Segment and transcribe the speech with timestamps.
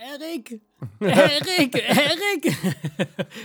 [0.00, 0.62] Erik!
[1.00, 1.74] Erik!
[1.74, 2.56] Erik!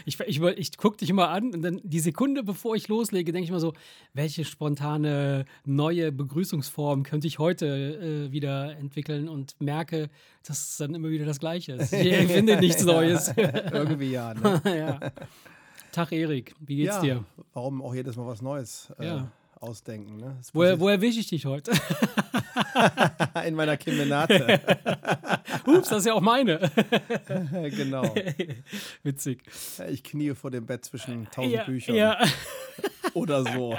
[0.06, 3.44] Ich, ich, ich gucke dich immer an und dann die Sekunde, bevor ich loslege, denke
[3.46, 3.74] ich mal so,
[4.14, 10.10] welche spontane neue Begrüßungsform könnte ich heute äh, wieder entwickeln und merke,
[10.48, 11.92] dass es dann immer wieder das Gleiche ist.
[11.92, 13.34] Ich finde nichts Neues.
[13.36, 14.62] Irgendwie ja, ne?
[14.66, 15.00] ja.
[15.92, 17.26] Tag Erik, wie geht's ja, dir?
[17.54, 19.32] Warum auch jedes Mal was Neues äh, Ja.
[19.64, 20.38] Ausdenken, ne?
[20.54, 21.72] Woher, passiert wo erwische ich dich heute?
[23.48, 24.60] In meiner Kemenate.
[25.66, 26.60] Ups, das ist ja auch meine.
[27.76, 28.14] genau.
[29.04, 29.44] Witzig.
[29.90, 31.96] Ich knie vor dem Bett zwischen tausend Ja, Büchern.
[31.96, 32.18] ja.
[33.14, 33.76] Oder so.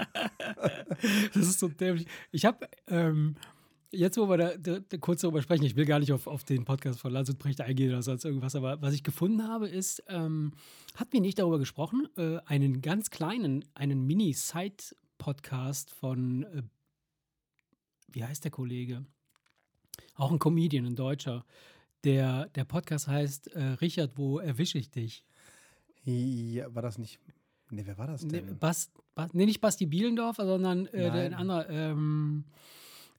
[1.35, 2.07] Das ist so dämlich.
[2.33, 3.37] Ich habe, ähm,
[3.91, 6.45] jetzt wo wir da, da, da kurz darüber sprechen, ich will gar nicht auf, auf
[6.45, 9.69] den Podcast von Lanz und Brecht eingehen oder sonst irgendwas, aber was ich gefunden habe,
[9.69, 10.53] ist, ähm,
[10.97, 14.07] hat mir nicht darüber gesprochen, äh, einen ganz kleinen, einen
[15.19, 16.63] Mini-Side-Podcast von, äh,
[18.13, 19.05] wie heißt der Kollege?
[20.15, 21.45] Auch ein Comedian, ein Deutscher.
[22.05, 25.25] Der, der Podcast heißt äh, Richard, wo erwische ich dich?
[26.05, 27.19] Ja, war das nicht.
[27.71, 28.59] Nee, wer war das Nee, denn?
[28.59, 32.45] Bas, Bas, nee, nicht Basti Bielendorf, sondern äh, der, ein anderer, ähm,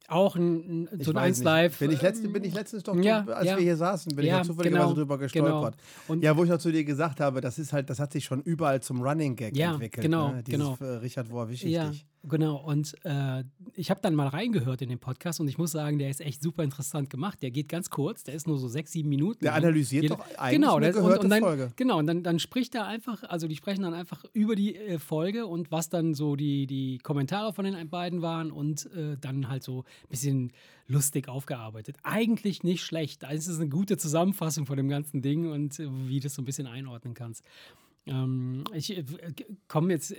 [0.08, 1.46] auch ein, so ein weiß 1 nicht.
[1.46, 1.80] Live.
[1.80, 3.56] Bin ich, letzt, ähm, bin ich letztens doch, ja, als ja.
[3.58, 5.24] wir hier saßen, bin Ja, ich ja zufälligerweise genau, drüber genau.
[5.26, 5.76] gestolpert.
[6.08, 8.24] Und- ja, wo ich noch zu dir gesagt habe, das ist halt, das hat sich
[8.26, 10.04] schon überall zum Running Gag Ja, entwickelt.
[10.04, 10.44] genau, ne?
[10.44, 10.78] Dieses, genau.
[10.80, 11.92] äh, Richard, wo erwische ich Ja?
[12.28, 12.58] Genau.
[12.58, 13.44] Und äh,
[13.76, 16.42] ich habe dann mal reingehört in den Podcast und ich muss sagen, der ist echt
[16.42, 17.42] super interessant gemacht.
[17.42, 19.40] Der geht ganz kurz, der ist nur so sechs, sieben Minuten.
[19.42, 19.64] Der lang.
[19.64, 21.72] analysiert Jede- doch eigentlich genau, eine gehörte und, und dann, Folge.
[21.76, 25.00] Genau, und dann, dann spricht er einfach, also die sprechen dann einfach über die äh,
[25.00, 29.48] Folge und was dann so die, die Kommentare von den beiden waren und äh, dann
[29.50, 30.52] halt so ein bisschen
[30.88, 31.98] lustig aufgearbeitet.
[32.04, 33.24] Eigentlich nicht schlecht.
[33.26, 36.36] Also Es ist eine gute Zusammenfassung von dem ganzen Ding und äh, wie du das
[36.36, 37.44] so ein bisschen einordnen kannst.
[38.08, 39.04] Ähm, ich äh,
[39.68, 40.18] komme jetzt, äh,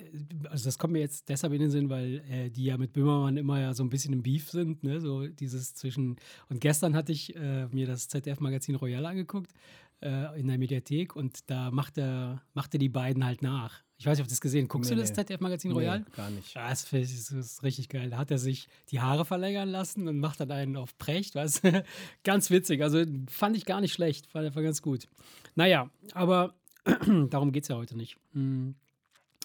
[0.48, 3.37] also das kommt mir jetzt deshalb in den Sinn, weil äh, die ja mit Böhmermann
[3.37, 5.01] immer ja so ein bisschen im Beef sind, ne?
[5.01, 6.17] So dieses zwischen.
[6.48, 9.53] Und gestern hatte ich äh, mir das ZDF-Magazin Royal angeguckt
[10.00, 13.83] äh, in der Mediathek und da macht er, macht er die beiden halt nach.
[13.99, 15.16] Ich weiß nicht, ob du das gesehen Guckst Nee, du das nee.
[15.16, 16.00] ZDF-Magazin Royal?
[16.00, 16.55] Nee, gar nicht.
[16.55, 18.11] Ja, das, das ist richtig geil.
[18.11, 21.62] Da hat er sich die Haare verlängern lassen und macht dann einen auf Precht, weißt?
[22.25, 22.82] Ganz witzig.
[22.82, 24.34] Also fand ich gar nicht schlecht.
[24.34, 25.09] War, war ganz gut.
[25.55, 26.55] Naja, aber
[27.31, 28.17] darum geht es ja heute nicht.
[28.33, 28.75] Hm.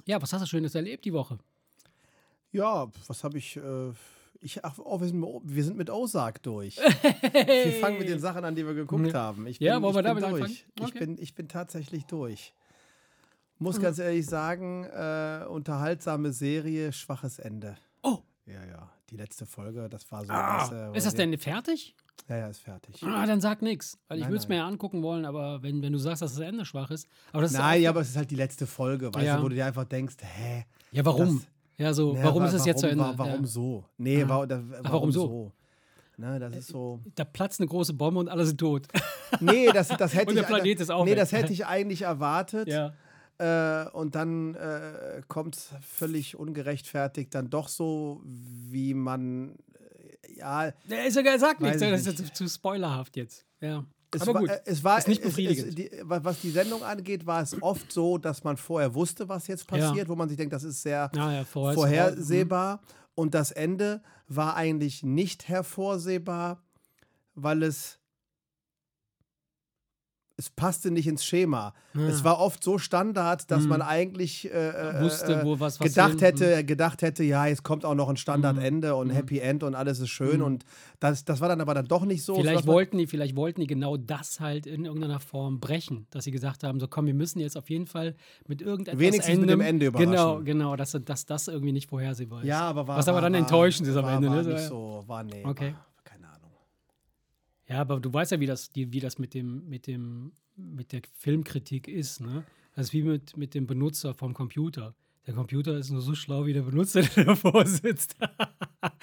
[0.06, 1.38] Ja, was hast du Schönes erlebt die Woche?
[2.52, 3.58] Ja, was habe ich.
[3.58, 3.92] Äh,
[4.44, 6.78] ich ach, oh, wir, sind, mit- wir sind mit Ozark durch.
[7.34, 9.46] Wir fangen mit den Sachen an, die wir geguckt haben.
[9.46, 10.34] Ich bin, Ja, wollen wir ich bin damit durch.
[10.42, 10.58] anfangen?
[10.80, 11.00] Ich, Okay.
[11.00, 12.54] bin, ich bin tatsächlich durch.
[13.60, 17.78] Muss ganz ehrlich sagen, äh, unterhaltsame Serie, schwaches Ende.
[18.02, 18.18] Oh.
[18.48, 18.92] Ja, ja.
[19.12, 20.34] Die letzte Folge, das war so.
[20.34, 21.96] Ah, weißt du, ist das denn fertig?
[22.30, 23.02] Ja, ja, ist fertig.
[23.04, 23.98] Ah, dann sag nix.
[24.08, 26.42] Weil ich würde es mir ja angucken wollen, aber wenn, wenn du sagst, dass das
[26.48, 27.08] Ende schwach ist.
[27.32, 29.38] Aber das ist Nein, auch- ja, aber es ist halt die letzte Folge, weißt Ja.
[29.38, 30.66] du, wo du dir einfach denkst, hä?
[30.92, 31.38] ja, warum?
[31.40, 33.04] das- ja, so, Na, warum wa- ist es jetzt zu Ende?
[33.04, 33.48] wa- Warum ja.
[33.48, 33.84] so?
[33.98, 34.30] Nee, Ah.
[34.30, 35.52] wa da, warum so?
[36.18, 37.00] Ne, das ist so.
[37.16, 38.88] Da platzt eine große Bombe und alle sind tot.
[39.40, 40.50] Nee, das, das hätte Und der ich.
[40.50, 41.18] Planet ist auch nee, weg.
[41.18, 42.68] das hätte ich eigentlich erwartet.
[42.68, 42.94] ja.
[43.38, 49.56] Äh, und dann äh, kommt es völlig ungerechtfertigt dann doch so, wie man.
[50.38, 51.82] Ja, Ja, ist ja geil, sag Weiß nichts.
[51.82, 52.36] ich Das ist nicht.
[52.36, 53.46] zu spoilerhaft jetzt.
[53.60, 53.86] Ja.
[54.14, 54.52] es aber war, gut.
[54.66, 55.70] es war Ist nicht befriedigend.
[55.70, 59.30] Es, die, wa- was die Sendung angeht, war es oft so, dass man vorher wusste,
[59.30, 59.78] was jetzt Ja.
[59.78, 62.82] passiert, wo man sich denkt, das ist sehr ja, ja, vorher, vorhersehbar.
[63.16, 66.62] Und das Ende war eigentlich nicht hervorsehbar,
[67.36, 68.00] weil es
[70.38, 71.74] es passte nicht ins Schema.
[71.94, 72.08] Ja.
[72.08, 73.70] Es war oft so Standard, dass Mhm.
[73.70, 77.46] man eigentlich äh, äh, Wusste, äh, wo was, was gedacht hin- hätte, gedacht hätte, ja,
[77.46, 79.12] jetzt kommt auch noch ein Standardende und Mhm.
[79.12, 80.38] Happy End und alles ist schön.
[80.40, 80.46] Mhm.
[80.46, 80.66] Und
[81.00, 82.36] das, das war dann aber dann doch nicht so.
[82.36, 86.32] Vielleicht wollten, die, vielleicht wollten die genau das halt in irgendeiner Form brechen, dass sie
[86.32, 88.16] gesagt haben, so komm, wir müssen jetzt auf jeden Fall
[88.48, 90.12] mit irgendetwas Wenigstens mit dem Ende überraschen.
[90.12, 92.48] Genau, genau, dass, dass das irgendwie nicht vorhersehbar ist.
[92.48, 92.98] Ja, aber war.
[92.98, 94.54] Was aber war, dann war, enttäuschend ist am war, Ende, War ne?
[94.54, 95.44] Nicht so, war nee.
[95.46, 95.74] Okay.
[95.74, 95.86] War.
[97.72, 100.92] Ja, aber du weißt ja, wie das, die, wie das mit dem, mit dem, mit
[100.92, 102.44] der Filmkritik ist, ne?
[102.76, 104.94] Das ist wie mit, mit dem Benutzer vom Computer.
[105.28, 108.16] Der Computer ist nur so schlau wie der Benutzer, der davor sitzt.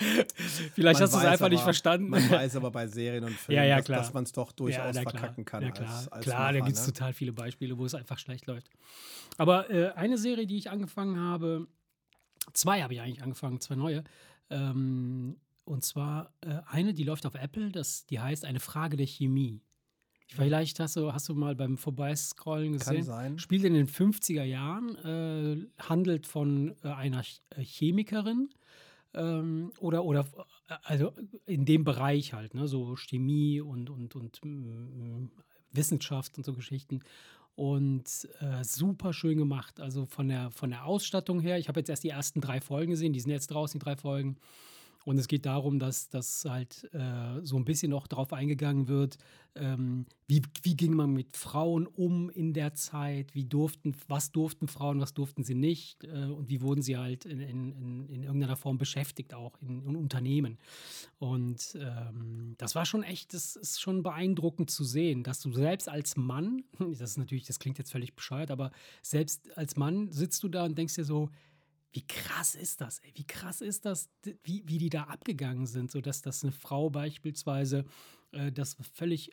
[0.74, 2.10] Vielleicht Man hast du es einfach nicht aber- verstanden.
[2.10, 4.90] Man weiß aber bei Serien und Filmen, Ja, ja, dass, dass man es doch durchaus
[4.96, 5.04] klar.
[5.10, 5.62] verkacken kann.
[5.62, 6.92] Ja, klar, als, als klar da Macher, gibt es ne?
[6.92, 8.68] total viele Beispiele, wo es einfach schlecht läuft.
[9.36, 11.66] Aber äh, eine Serie, die ich angefangen habe,
[12.52, 14.04] zwei habe ich eigentlich angefangen, zwei neue.
[14.50, 15.36] Ähm,
[15.68, 19.60] und zwar äh, eine, die läuft auf Apple, das, die heißt Eine Frage der Chemie.
[20.30, 22.96] Vielleicht hast du, hast du mal beim Vorbeiscrollen gesehen.
[22.96, 23.38] Kann sein.
[23.38, 28.50] Spielt in den 50er Jahren, äh, handelt von äh, einer äh, Chemikerin
[29.14, 30.26] ähm, oder, oder
[30.68, 31.12] äh, also
[31.46, 35.28] in dem Bereich halt, ne, so Chemie und, und, und mm,
[35.72, 37.00] Wissenschaft und so Geschichten.
[37.54, 39.80] Und äh, super schön gemacht.
[39.80, 42.90] Also von der, von der Ausstattung her, ich habe jetzt erst die ersten drei Folgen
[42.90, 44.36] gesehen, die sind jetzt draußen, die drei Folgen.
[45.08, 49.16] Und es geht darum, dass, dass halt äh, so ein bisschen noch darauf eingegangen wird,
[49.54, 54.68] ähm, wie, wie ging man mit Frauen um in der Zeit, wie durften, was durften
[54.68, 58.22] Frauen, was durften sie nicht äh, und wie wurden sie halt in, in, in, in
[58.22, 60.58] irgendeiner Form beschäftigt, auch in, in Unternehmen.
[61.18, 65.88] Und ähm, das war schon echt, das ist schon beeindruckend zu sehen, dass du selbst
[65.88, 70.42] als Mann, das ist natürlich, das klingt jetzt völlig bescheuert, aber selbst als Mann sitzt
[70.42, 71.30] du da und denkst dir so,
[71.92, 73.12] wie krass ist das, ey?
[73.14, 74.08] Wie krass ist das,
[74.42, 77.84] wie, wie die da abgegangen sind, sodass das eine Frau beispielsweise
[78.32, 79.30] äh, das völlig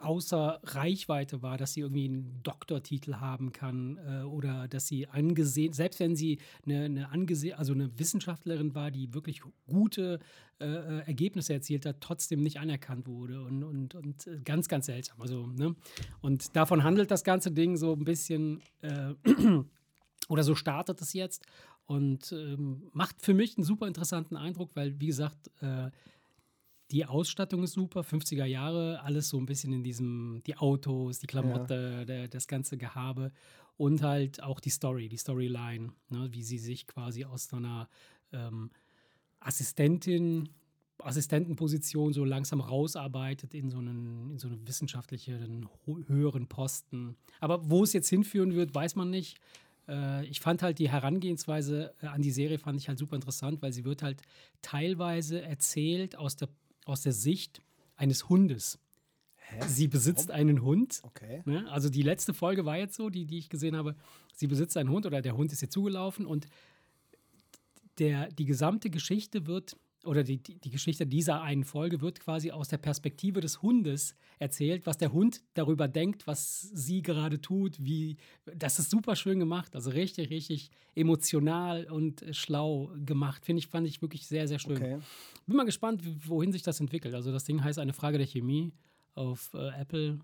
[0.00, 5.72] außer Reichweite war, dass sie irgendwie einen Doktortitel haben kann äh, oder dass sie angesehen,
[5.72, 10.18] selbst wenn sie eine, eine angesehen, also eine Wissenschaftlerin war, die wirklich gute
[10.58, 14.86] äh, äh Ergebnisse erzielt hat, trotzdem nicht anerkannt wurde und, und, und äh, ganz, ganz
[14.86, 15.20] seltsam.
[15.20, 15.76] Also, ne?
[16.20, 19.14] Und davon handelt das ganze Ding so ein bisschen, äh,
[20.30, 21.44] oder so startet es jetzt
[21.86, 25.90] und ähm, macht für mich einen super interessanten Eindruck, weil, wie gesagt, äh,
[26.92, 31.26] die Ausstattung ist super, 50er Jahre, alles so ein bisschen in diesem, die Autos, die
[31.26, 32.04] Klamotte, ja.
[32.04, 33.32] der, das ganze Gehabe
[33.76, 37.88] und halt auch die Story, die Storyline, ne, wie sie sich quasi aus so einer
[38.32, 38.70] ähm,
[39.40, 40.48] Assistentin,
[40.98, 45.68] Assistentenposition so langsam rausarbeitet in so einen, in so einen wissenschaftlichen
[46.06, 47.16] höheren Posten.
[47.40, 49.40] Aber wo es jetzt hinführen wird, weiß man nicht.
[49.90, 53.60] Äh, ich fand halt die Herangehensweise äh, an die Serie fand ich halt super interessant,
[53.60, 54.22] weil sie wird halt
[54.62, 56.48] teilweise erzählt aus der
[56.86, 57.62] aus der Sicht
[57.96, 58.78] eines Hundes.
[59.36, 59.60] Hä?
[59.66, 60.40] Sie besitzt Warum?
[60.40, 61.00] einen Hund.
[61.02, 61.42] Okay.
[61.44, 61.70] Ne?
[61.70, 63.96] Also die letzte Folge war jetzt so, die, die ich gesehen habe.
[64.34, 66.46] Sie besitzt einen Hund oder der Hund ist ihr zugelaufen und
[67.98, 72.68] der, die gesamte Geschichte wird oder die, die, Geschichte dieser einen Folge wird quasi aus
[72.68, 78.16] der Perspektive des Hundes erzählt, was der Hund darüber denkt, was sie gerade tut, wie
[78.46, 83.86] das ist super schön gemacht, also richtig, richtig emotional und schlau gemacht, finde ich, fand
[83.86, 84.76] ich wirklich sehr, sehr schön.
[84.76, 84.98] Okay.
[85.46, 87.14] Bin mal gespannt, wohin sich das entwickelt.
[87.14, 88.72] Also das Ding heißt eine Frage der Chemie
[89.14, 90.18] auf äh, Apple,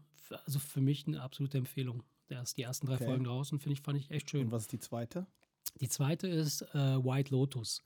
[0.45, 2.03] also für mich eine absolute Empfehlung.
[2.29, 3.05] Da ist die ersten drei okay.
[3.05, 4.47] Folgen draußen, finde ich, fand ich echt schön.
[4.47, 5.27] Und was ist die zweite?
[5.81, 7.83] Die zweite ist äh, White Lotus.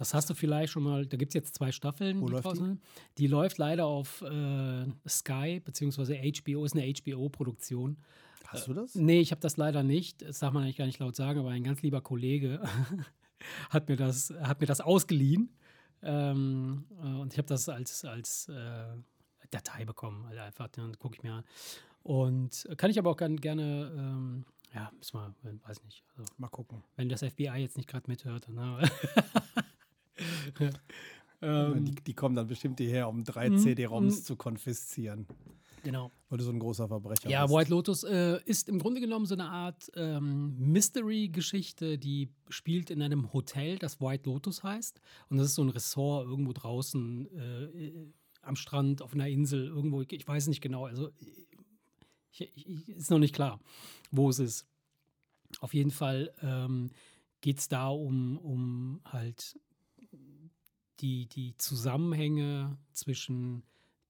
[0.00, 2.22] Das hast du vielleicht schon mal, da gibt es jetzt zwei Staffeln.
[2.22, 2.78] Wo die, läuft die?
[3.18, 7.98] die läuft leider auf äh, Sky, beziehungsweise HBO, ist eine HBO-Produktion.
[8.46, 8.96] Hast du das?
[8.96, 10.22] Äh, nee, ich habe das leider nicht.
[10.22, 12.62] Das darf man eigentlich gar nicht laut sagen, aber ein ganz lieber Kollege
[13.68, 15.54] hat, mir das, hat mir das ausgeliehen.
[16.00, 18.86] Ähm, äh, und ich habe das als, als äh,
[19.50, 20.24] Datei bekommen.
[20.24, 21.44] Also einfach, dann gucke ich mir an.
[22.02, 25.34] Und kann ich aber auch gerne ähm, ja, müssen wir,
[25.68, 26.04] weiß nicht.
[26.16, 26.82] Also, Mal gucken.
[26.96, 28.88] Wenn das FBI jetzt nicht gerade mithört, dann.
[31.42, 34.24] Ähm, die, die, kommen dann bestimmt hierher, um drei mm, CD-ROMs mm.
[34.24, 35.26] zu konfiszieren.
[35.82, 36.10] Genau.
[36.28, 37.52] Weil du so ein großer Verbrecher ja, bist.
[37.52, 42.90] Ja, White Lotus äh, ist im Grunde genommen so eine Art ähm, Mystery-Geschichte, die spielt
[42.90, 45.00] in einem Hotel, das White Lotus heißt.
[45.30, 47.92] Und das ist so ein Ressort irgendwo draußen äh,
[48.42, 50.86] am Strand, auf einer Insel, irgendwo, ich weiß nicht genau.
[50.86, 51.10] Also
[52.32, 53.60] ich, ich, ist noch nicht klar,
[54.10, 54.66] wo es ist.
[55.60, 56.90] Auf jeden Fall ähm,
[57.40, 59.58] geht es da um, um halt
[61.00, 63.62] die, die Zusammenhänge zwischen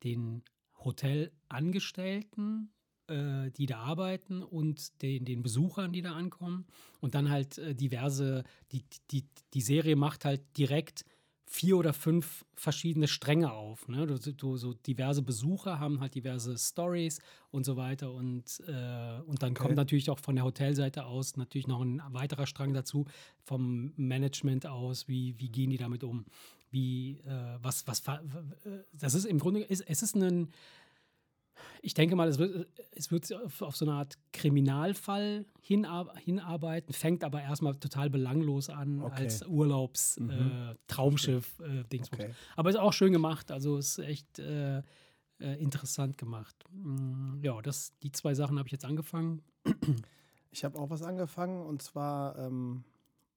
[0.04, 0.42] den
[0.84, 2.70] Hotelangestellten,
[3.08, 6.66] äh, die da arbeiten, und den, den Besuchern, die da ankommen.
[7.00, 11.04] Und dann halt äh, diverse, die, die, die Serie macht halt direkt
[11.52, 13.88] vier oder fünf verschiedene Stränge auf.
[13.88, 14.06] Ne?
[14.06, 17.18] Du, du, so diverse Besucher haben halt diverse Stories
[17.50, 18.12] und so weiter.
[18.12, 19.62] Und, äh, und dann okay.
[19.64, 23.06] kommt natürlich auch von der Hotelseite aus natürlich noch ein weiterer Strang dazu,
[23.42, 26.24] vom Management aus, wie, wie gehen die damit um?
[26.70, 28.18] Wie, äh, was, was, äh,
[28.92, 30.50] das ist im Grunde, ist, es ist ein,
[31.82, 36.92] ich denke mal, es wird, es wird auf, auf so eine Art Kriminalfall hinar hinarbeiten,
[36.92, 39.24] fängt aber erstmal total belanglos an okay.
[39.24, 41.58] als Urlaubs-Traumschiff.
[41.58, 41.86] Mhm.
[41.90, 42.30] Äh, okay.
[42.56, 44.82] Aber ist auch schön gemacht, also ist echt äh,
[45.40, 46.54] äh, interessant gemacht.
[46.70, 49.42] Mm, ja, das, die zwei Sachen habe ich jetzt angefangen.
[50.52, 52.82] Ich habe auch was angefangen und zwar ähm,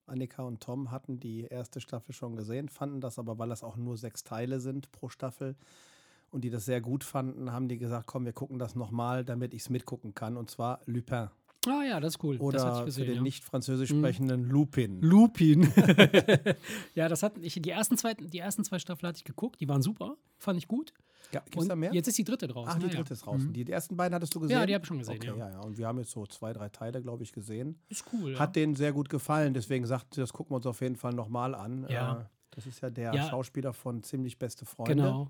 [0.05, 3.77] Annika und Tom hatten die erste Staffel schon gesehen, fanden das aber, weil das auch
[3.77, 5.55] nur sechs Teile sind pro Staffel,
[6.33, 9.53] und die das sehr gut fanden, haben die gesagt, komm, wir gucken das nochmal, damit
[9.53, 10.35] ich es mitgucken kann.
[10.35, 11.29] Und zwar Lupin.
[11.67, 12.37] Ah ja, das ist cool.
[12.37, 13.21] Oder gesehen, für den ja.
[13.21, 13.99] nicht französisch mhm.
[13.99, 14.99] sprechenden Lupin.
[15.01, 15.71] Lupin.
[16.95, 19.69] ja, das hat ich die ersten zwei die ersten zwei Staffeln hatte ich geguckt, die
[19.69, 20.93] waren super, fand ich gut.
[21.31, 21.93] Ja, gibt's da mehr?
[21.93, 22.73] Jetzt ist die dritte draußen.
[22.73, 23.13] Ach, die dritte ja.
[23.13, 23.47] ist draußen.
[23.47, 23.53] Mhm.
[23.53, 24.57] Die, die, ersten beiden hattest du gesehen?
[24.57, 25.17] Ja, die habe ich schon gesehen.
[25.17, 25.35] Okay, ja.
[25.35, 25.49] ja.
[25.51, 25.59] ja.
[25.61, 27.79] Und wir haben jetzt so zwei, drei Teile, glaube ich, gesehen.
[27.89, 28.37] Ist cool.
[28.37, 31.55] Hat denen sehr gut gefallen, deswegen sagt das gucken wir uns auf jeden Fall nochmal
[31.55, 31.87] an.
[31.89, 32.21] Ja.
[32.21, 34.95] Äh, das ist ja der Schauspieler von Ziemlich beste Freunde.
[34.95, 35.29] Genau.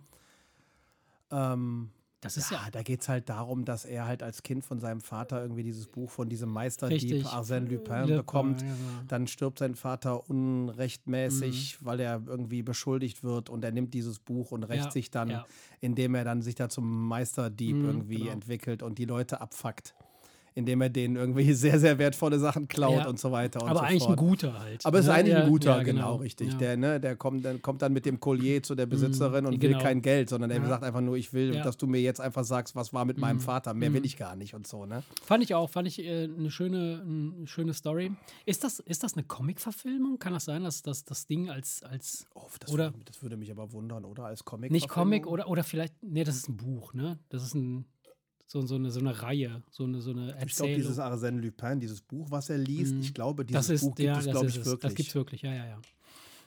[1.32, 1.90] Ähm,
[2.24, 4.80] Das ist ja, Ja, da geht es halt darum, dass er halt als Kind von
[4.80, 7.25] seinem Vater irgendwie dieses Buch von diesem Meisterdieb.
[7.25, 8.60] Arsène Lupin Lupin, bekommt.
[8.62, 8.74] genau.
[9.08, 14.51] Dann stirbt sein Vater unrechtmäßig, weil er irgendwie beschuldigt wird und er nimmt dieses Buch
[14.51, 15.46] und rächt Ja, sich dann, ja.
[15.82, 18.32] indem er dann sich da zum Meisterdieb Mhm, irgendwie genau.
[18.32, 19.94] entwickelt und die Leute abfuckt.
[20.56, 23.08] Indem er denen irgendwie sehr, sehr wertvolle Sachen klaut Ja.
[23.08, 24.12] und so weiter und aber so eigentlich fort.
[24.20, 24.86] ein guter halt.
[24.86, 25.16] Aber es ist ne?
[25.18, 26.52] eigentlich ein guter, ja, genau, richtig.
[26.54, 26.58] Ja.
[26.58, 29.72] Der, ne, der kommt dann, kommt dann mit dem Collier zu der Besitzerin und will
[29.72, 29.82] genau.
[29.84, 32.76] kein Geld, sondern er sagt einfach nur, ich will, dass du mir jetzt einfach sagst,
[32.76, 33.74] was war mit meinem Vater.
[33.74, 35.04] Mehr will ich gar nicht und so, ne?
[35.24, 38.12] Fand ich auch, fand ich äh, eine schöne, eine schöne Story.
[38.46, 40.20] Ist das, ist das eine Comic-Verfilmung?
[40.20, 43.38] Kann das sein, dass, dass das Ding als, als Oh, das, Oder- würde, das würde
[43.38, 44.26] mich aber wundern, oder?
[44.26, 44.72] Als Comic.
[44.72, 47.20] nicht Comic oder, oder vielleicht, nee, das ist ein Buch, ne?
[47.30, 47.86] Das ist ein,
[48.46, 50.76] so, so, eine, so eine Reihe, so eine, so eine Ich glaube, Erzählung.
[50.76, 54.06] dieses Arsène Lupin, dieses Buch, was er liest, ich glaube, dieses das ist, Buch gibt
[54.08, 54.66] ja, es, das glaube ist ich, es.
[54.68, 54.82] wirklich.
[54.90, 55.82] Das gibt es wirklich, ja, ja, ja.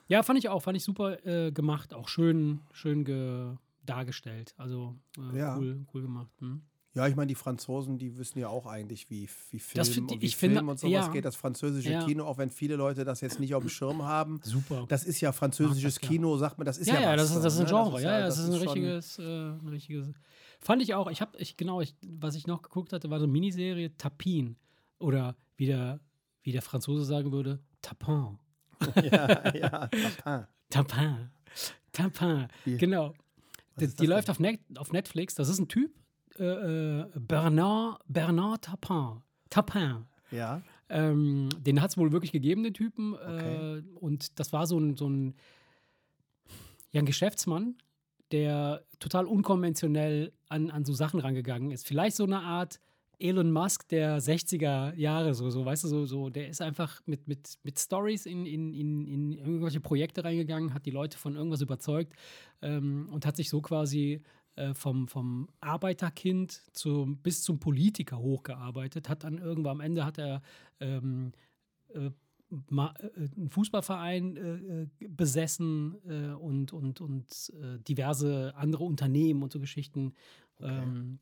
[0.08, 4.54] Ja, fand ich auch, fand ich super äh, gemacht, auch schön, schön ge dargestellt.
[4.56, 4.96] Also
[5.32, 5.56] äh, Ja.
[5.56, 6.30] cool, cool gemacht.
[6.40, 6.62] Hm.
[6.94, 10.10] Ja, ich meine, die Franzosen, die wissen ja auch eigentlich, wie, wie Film Das find-
[10.12, 11.08] und wie ich Film finde- und sowas ja.
[11.12, 11.24] geht.
[11.26, 12.04] Das französische Ja.
[12.04, 14.40] Kino, auch wenn viele Leute das jetzt nicht auf dem Schirm haben.
[14.42, 14.86] Super.
[14.88, 16.08] Das ist ja französisches das.
[16.08, 17.70] Kino, sagt man, das ist ja, ja, ja, was, das ist, das ist ein ne?
[17.70, 18.02] Genre.
[18.02, 20.06] ja, ja, das, ist ein schon- richtiges, äh, ein richtiges.
[20.60, 21.10] Fand ich auch.
[21.10, 24.56] Ich habe, ich, genau, ich, was ich noch geguckt hatte, war so eine Miniserie Tapin.
[24.98, 26.00] Oder wie der,
[26.42, 28.38] wie der Franzose sagen würde, Tapin.
[29.02, 30.46] ja, ja, Tapin.
[30.70, 31.30] Tapin.
[31.92, 32.48] Tapin.
[32.64, 33.14] Wie- Genau.
[33.78, 35.34] Die, die läuft auf, Net, auf Netflix.
[35.34, 35.92] Das ist ein Typ.
[36.38, 36.44] Äh,
[37.00, 39.22] äh, Bernard, Bernard Tapin.
[39.50, 40.06] Tapin.
[40.30, 43.14] Ja, Ähm, den hat es wohl wirklich gegeben, den Typen.
[43.14, 43.78] Okay.
[43.78, 45.34] Äh, und das war so ein, so ein,
[46.92, 47.76] ja, ein Geschäftsmann,
[48.32, 51.86] der total unkonventionell an, an so Sachen rangegangen ist.
[51.86, 52.80] Vielleicht so eine Art
[53.18, 57.26] Elon Musk der 60er Jahre, so, so weißt du, so, so der ist einfach mit,
[57.26, 61.62] mit, mit Stories in, in, in, in irgendwelche Projekte reingegangen, hat die Leute von irgendwas
[61.62, 62.12] überzeugt
[62.60, 64.22] ähm, und hat sich so quasi
[64.56, 70.18] äh, vom, vom Arbeiterkind zum, bis zum Politiker hochgearbeitet, hat dann irgendwann am Ende hat
[70.18, 70.42] er
[70.80, 71.32] ähm,
[71.94, 72.10] äh,
[72.70, 79.60] einen Fußballverein äh, äh, besessen äh, und, und, und äh, diverse andere Unternehmen und so
[79.60, 80.14] Geschichten.
[80.60, 81.18] Ähm,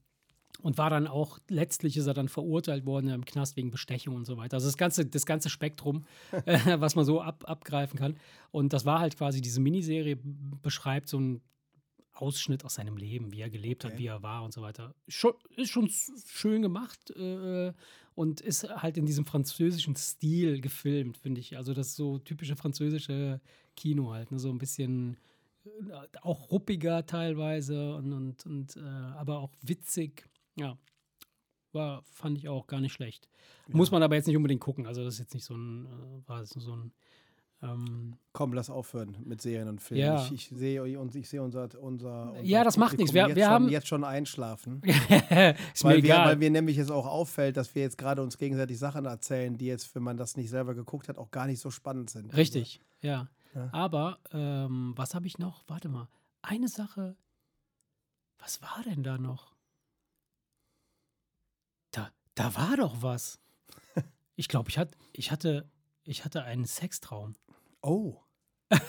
[0.62, 4.24] und war dann auch, letztlich ist er dann verurteilt worden im Knast wegen Bestechung und
[4.24, 4.54] so weiter.
[4.54, 6.04] Also das ganze, das ganze Spektrum,
[6.46, 8.16] äh, was man so ab, abgreifen kann.
[8.50, 10.18] Und das war halt quasi, diese Miniserie
[10.62, 11.40] beschreibt so einen
[12.14, 14.02] Ausschnitt aus seinem Leben, wie er gelebt hat, Okay.
[14.02, 14.94] wie er war und so weiter.
[15.08, 15.90] Schon, ist schon
[16.26, 17.72] schön gemacht äh,
[18.14, 21.56] und ist halt in diesem französischen Stil gefilmt, finde ich.
[21.56, 23.40] Also das so typische französische
[23.76, 24.38] Kino halt, ne?
[24.38, 25.16] so ein bisschen
[25.64, 25.70] äh,
[26.22, 30.28] auch ruppiger teilweise und, und, und äh, aber auch witzig.
[30.56, 30.78] Ja,
[31.72, 33.28] war, fand ich auch gar nicht schlecht.
[33.66, 34.86] Muss man aber jetzt nicht unbedingt gucken.
[34.86, 36.92] Also das ist jetzt nicht so ein, äh, war jetzt so ein
[37.64, 40.02] ähm, komm, lass aufhören mit Serien und Filmen.
[40.04, 40.24] Ja.
[40.26, 43.12] Ich, ich sehe und ich sehe unser, unser, unser Ja, das macht nichts.
[43.14, 44.82] Wir- jetzt wir schon, haben- jetzt schon einschlafen.
[44.84, 44.92] ist
[45.30, 46.26] mir weil, wir, egal.
[46.28, 49.66] weil mir nämlich es auch auffällt, dass wir jetzt gerade uns gegenseitig Sachen erzählen, die
[49.66, 52.36] jetzt, wenn man das nicht selber geguckt hat, auch gar nicht so spannend sind.
[52.36, 53.28] Richtig, ja.
[53.54, 53.68] Ja.
[53.72, 55.62] Aber ähm, was habe ich noch?
[55.68, 56.08] Warte mal.
[56.42, 57.16] Eine Sache.
[58.38, 59.54] Was war denn da noch?
[61.92, 63.38] Da, da war doch was.
[64.36, 65.70] Ich glaube, ich, hat, ich, hatte,
[66.02, 67.34] ich hatte einen Sextraum.
[67.84, 68.16] Oh,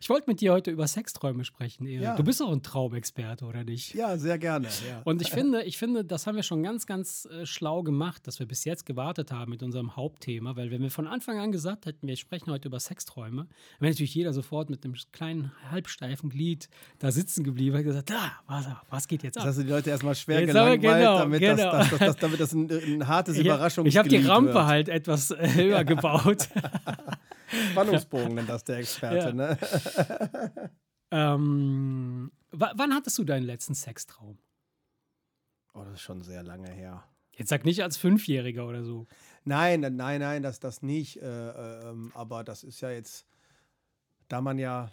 [0.00, 2.02] Ich wollte mit dir heute über Sexträume sprechen, Erik.
[2.04, 2.16] Ja.
[2.16, 3.94] Du bist doch ein Traumexperte, oder nicht?
[3.94, 4.68] ja, sehr gerne.
[4.88, 5.02] Ja.
[5.04, 8.38] Und ich finde, ich finde, das haben wir schon ganz, ganz äh, schlau gemacht, dass
[8.38, 11.86] wir bis jetzt gewartet haben mit unserem Hauptthema, weil wenn wir von Anfang an gesagt
[11.86, 16.30] hätten, wir sprechen heute über Sexträume, dann wäre natürlich jeder sofort mit einem kleinen halbsteifen
[16.30, 16.68] Glied
[17.00, 19.48] da sitzen geblieben und gesagt, ah, was, was geht jetzt Das ab?
[19.48, 21.56] hast du die Leute erstmal schwer Jetzt gelangweilt, genau, damit, genau.
[21.56, 24.54] Das, das, das, das, damit das ein, ein hartes Ich, Überraschungsglied ich habe die Rampe
[24.54, 24.64] wird.
[24.64, 26.48] halt etwas äh, höher gebaut.
[27.72, 29.32] Spannungsbogen nennt das der Experte, Ja.
[29.32, 29.58] ne?
[31.10, 34.38] ähm, wa- wann hattest du deinen letzten Sextraum?
[35.74, 37.04] Oh, das ist schon sehr lange her.
[37.36, 39.06] Jetzt sag nicht als Fünfjähriger oder so.
[39.44, 41.22] Nein, nein, nein, das, das nicht.
[41.22, 43.26] Äh, äh, ähm, aber das ist ja jetzt,
[44.28, 44.90] da man ja,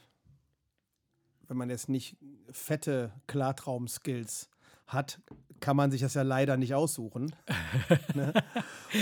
[1.48, 2.16] wenn man jetzt nicht
[2.52, 4.50] fette Klartraum-Skills
[4.88, 5.20] hat,
[5.60, 7.34] kann man sich das ja leider nicht aussuchen.
[8.14, 8.32] ne?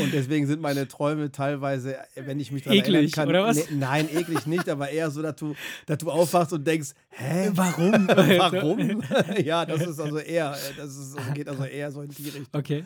[0.02, 3.28] Und deswegen sind meine Träume teilweise, wenn ich mich daran Eklig, erinnern kann.
[3.30, 3.58] oder was?
[3.58, 5.54] Nee, nein, eklig nicht, aber eher so, dass du,
[5.86, 8.08] dass du aufwachst und denkst, hä, Warum?
[8.08, 9.04] warum?
[9.44, 12.48] ja, das ist also eher, das ist, also geht also eher so in die Richtung
[12.54, 12.86] Okay.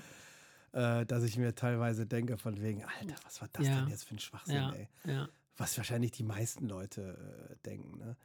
[0.73, 3.81] äh, dass ich mir teilweise denke, von wegen, Alter, was war das Ja.
[3.81, 4.87] denn jetzt für ein Schwachsinn, Ja, ey?
[5.05, 5.29] ja.
[5.57, 7.17] Was wahrscheinlich die meisten Leute
[7.51, 7.99] äh, denken.
[7.99, 8.15] Ne?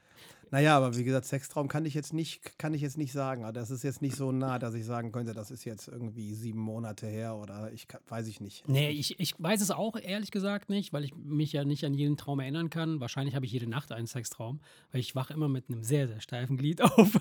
[0.51, 3.45] Naja, aber wie gesagt, Sextraum kann ich jetzt nicht, kann ich jetzt nicht sagen.
[3.45, 6.35] Aber das ist jetzt nicht so nah, dass ich sagen könnte, das ist jetzt irgendwie
[6.35, 8.69] sieben Monate her oder ich weiß ich nicht.
[8.69, 11.95] Nee, ich, ich weiß es auch ehrlich gesagt nicht, weil ich mich ja nicht an
[11.95, 13.01] jeden Traum erinnern kann.
[13.01, 14.61] Wahrscheinlich habe ich jede Nacht einen Sextraum,
[14.93, 17.21] weil ich wache immer mit einem sehr, sehr steifen Glied auf.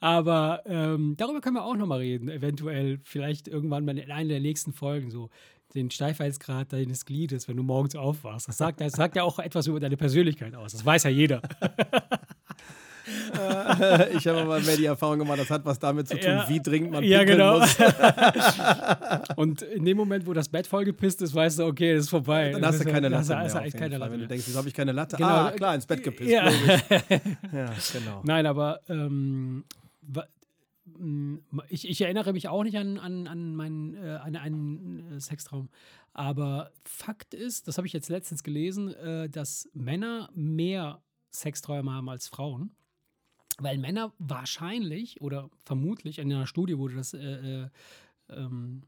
[0.00, 2.28] Aber ähm, darüber können wir auch nochmal reden.
[2.28, 5.30] Eventuell, vielleicht irgendwann in einer der nächsten Folgen so.
[5.74, 8.46] Den Steifheitsgrad deines Gliedes, wenn du morgens aufwachst.
[8.48, 10.72] Das sagt, das sagt ja auch etwas über deine Persönlichkeit aus.
[10.72, 11.40] Das weiß ja jeder.
[14.16, 16.48] ich habe aber mehr die Erfahrung gemacht, das hat was damit zu tun, Ja.
[16.48, 17.58] wie dringend man Ja, genau.
[17.60, 17.76] muss.
[19.36, 22.50] Und in dem Moment, wo das Bett vollgepisst ist, weißt du, okay, das ist vorbei.
[22.52, 23.38] Dann hast du keine Latte mehr.
[23.40, 23.98] hast du auf jeden keine Fall.
[24.00, 25.16] Latte Wenn du denkst, wieso habe ich keine Latte?
[25.16, 25.28] Genau.
[25.28, 26.30] Ah, klar, ins Bett gepisst.
[26.30, 26.48] Ja.
[27.52, 28.20] ja, genau.
[28.24, 29.64] Nein, aber ähm,
[31.68, 35.68] ich, ich erinnere mich auch nicht an, an, an meinen äh, an einen äh, Sextraum.
[36.12, 42.08] Aber Fakt ist, das habe ich jetzt letztens gelesen, äh, dass Männer mehr Sexträume haben
[42.08, 42.76] als Frauen.
[43.58, 47.68] Weil Männer wahrscheinlich oder vermutlich, in einer Studie wurde das äh, äh,
[48.28, 48.82] ähm,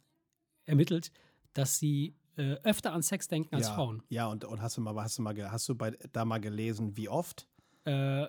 [0.65, 1.11] ermittelt,
[1.53, 4.03] dass sie äh, öfter an Sex denken als ja, Frauen.
[4.09, 6.97] Ja, und, und hast du mal, hast du mal, hast du bei, da mal gelesen,
[6.97, 7.49] wie oft?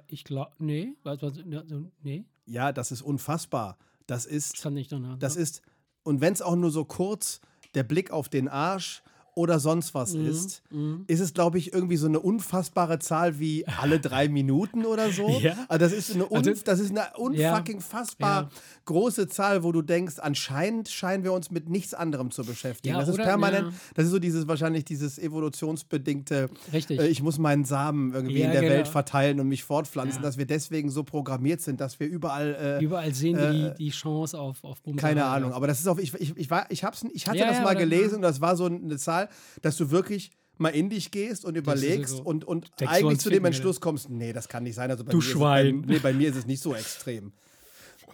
[0.08, 3.78] Ich glaube, nee, was, was, ne, nee, Ja, das ist unfassbar.
[4.08, 5.18] Das ist, stand nicht danach.
[5.18, 5.62] das ist,
[6.04, 7.42] und wenn es auch nur so kurz
[7.74, 9.02] der Blick auf den Arsch
[9.36, 10.64] oder sonst was Mhm, ist,
[11.08, 15.28] ist es, glaube ich, irgendwie so eine unfassbare Zahl wie alle drei Minuten oder so.
[15.42, 15.56] Ja.
[15.68, 18.50] Also das ist eine, un, Also- das ist eine unfucking fassbar Ja.
[18.86, 22.94] große Zahl, wo du denkst, anscheinend scheinen wir uns mit nichts anderem zu beschäftigen.
[22.96, 23.78] Ja, das ist oder- permanent, ja.
[23.96, 28.62] das ist so dieses wahrscheinlich dieses evolutionsbedingte, äh, ich muss meinen Samen irgendwie in der
[28.62, 28.74] genau.
[28.74, 32.84] Welt verteilen und mich fortpflanzen, dass wir deswegen so programmiert sind, dass wir überall äh,
[32.84, 35.02] Überall sehen äh, die, die Chance auf, auf Bums.
[35.02, 35.26] keine.
[35.26, 37.74] Ahnung, aber das ist auf, ich, ich, ich, war, ich, hab's, ich hatte das mal
[37.76, 39.25] gelesen und das war so eine Zahl,
[39.62, 43.46] dass du wirklich mal in dich gehst und überlegst so, und, und eigentlich zu dem
[43.46, 44.90] Entschluss kommst, nee, das kann nicht sein.
[44.90, 45.76] Also bei Du mir Ist Schwein.
[45.80, 47.34] es, bei, nee, bei mir ist es nicht so extrem.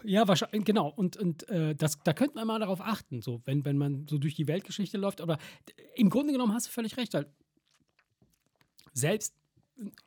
[0.04, 0.90] Ja, wahrscheinlich, genau.
[0.90, 4.18] Und, und äh, das, da könnte man mal darauf achten, so, wenn, wenn man so
[4.18, 5.22] durch die Weltgeschichte läuft.
[5.22, 5.38] Aber
[5.96, 7.28] im Grunde genommen hast du völlig recht, weil
[8.94, 9.36] selbst,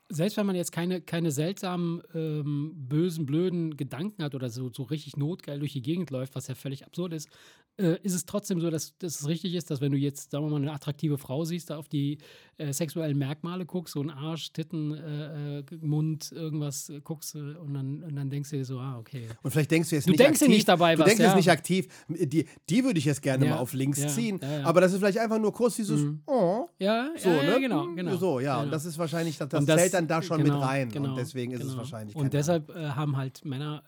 [0.08, 4.82] selbst wenn man jetzt keine, keine seltsamen, ähm, bösen, blöden Gedanken hat oder so, so
[4.84, 7.28] richtig notgeil durch die Gegend läuft, was ja völlig absurd ist,
[7.76, 10.44] äh, ist es trotzdem so, dass, dass es richtig ist, dass wenn du jetzt, sagen
[10.44, 12.18] wir mal, eine attraktive Frau siehst, da auf die
[12.56, 17.74] äh, sexuellen Merkmale guckst, so ein Arsch, Titten, äh, äh, Mund, irgendwas guckst äh, und,
[17.74, 19.26] dann, und dann denkst du dir so, ah, okay.
[19.42, 21.30] Und vielleicht denkst du jetzt Du nicht denkst aktiv, nicht dabei du was, denkst jetzt
[21.30, 21.36] ja.
[21.36, 24.80] nicht aktiv, die, die würde ich jetzt gerne Ja, mal auf links ja, ziehen, aber
[24.80, 27.44] das ist vielleicht einfach nur kurz dieses, oh, Ja, so, ne?
[27.44, 28.16] ja, genau, genau.
[28.16, 28.72] So, ja, und genau.
[28.72, 31.10] das ist wahrscheinlich, das, das, Und das- zählt dann da schon genau, mit rein genau,
[31.10, 31.78] und deswegen ist es genau.
[31.78, 33.82] wahrscheinlich Und deshalb äh, haben halt Männer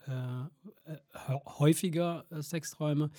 [0.85, 3.09] hä- häufiger Sexträume.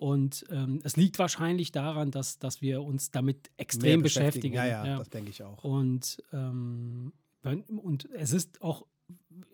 [0.00, 4.54] Und ähm, es liegt wahrscheinlich daran, dass, dass wir uns damit extrem beschäftigen.
[4.54, 5.62] Ja, ja, das denke ich auch.
[5.62, 8.86] Und, ähm, und es ist auch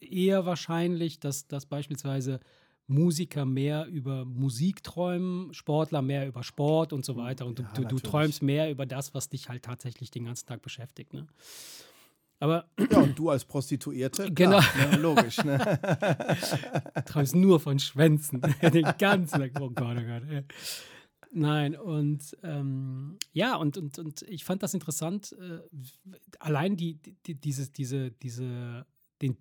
[0.01, 2.39] eher wahrscheinlich, dass, dass beispielsweise
[2.87, 7.45] Musiker mehr über Musik träumen, Sportler mehr über Sport und so weiter.
[7.45, 10.47] Und du, Ja, du, du träumst mehr über das, was dich halt tatsächlich den ganzen
[10.47, 11.13] Tag beschäftigt.
[11.13, 11.27] Ne?
[12.39, 14.31] Aber Ja, und du als Prostituierte?
[14.35, 14.61] Genau.
[14.61, 15.59] Klar, ne, logisch, ne?
[17.07, 18.41] träumst nur von Schwänzen.
[18.63, 19.53] Den ganzen Tag.
[19.61, 20.23] Oh Gott, oh Gott.
[20.29, 20.45] ey.
[21.33, 25.37] Nein, und ähm, ja, und, und, und ich fand das interessant.
[25.39, 25.61] Äh,
[26.39, 28.87] allein die, die, diese, diese, diese,
[29.21, 29.37] den,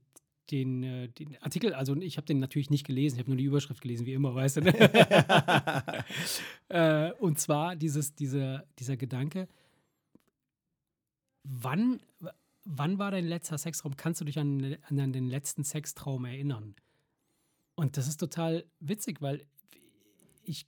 [0.52, 3.46] den, äh, den Artikel, also ich habe den natürlich nicht gelesen, ich habe nur die
[3.46, 4.62] Überschrift gelesen, wie immer, weißt du.
[4.62, 6.06] Ne?
[6.70, 9.48] äh, und zwar dieses, dieser, dieser Gedanke,
[11.44, 12.02] wann,
[12.66, 13.96] wann war dein letzter Sextraum?
[13.96, 16.76] Kannst du dich an, an den letzten Sextraum erinnern?
[17.76, 19.46] Und das ist total witzig, weil
[20.44, 20.66] ich,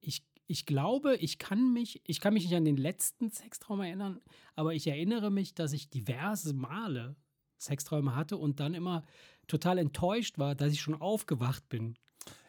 [0.00, 4.20] ich, ich glaube, ich kann mich, ich kann mich nicht an den letzten Sextraum erinnern,
[4.54, 7.16] aber ich erinnere mich, dass ich diverse Male
[7.58, 9.04] Sexträume hatte und dann immer
[9.46, 11.96] total enttäuscht war, dass ich schon aufgewacht bin.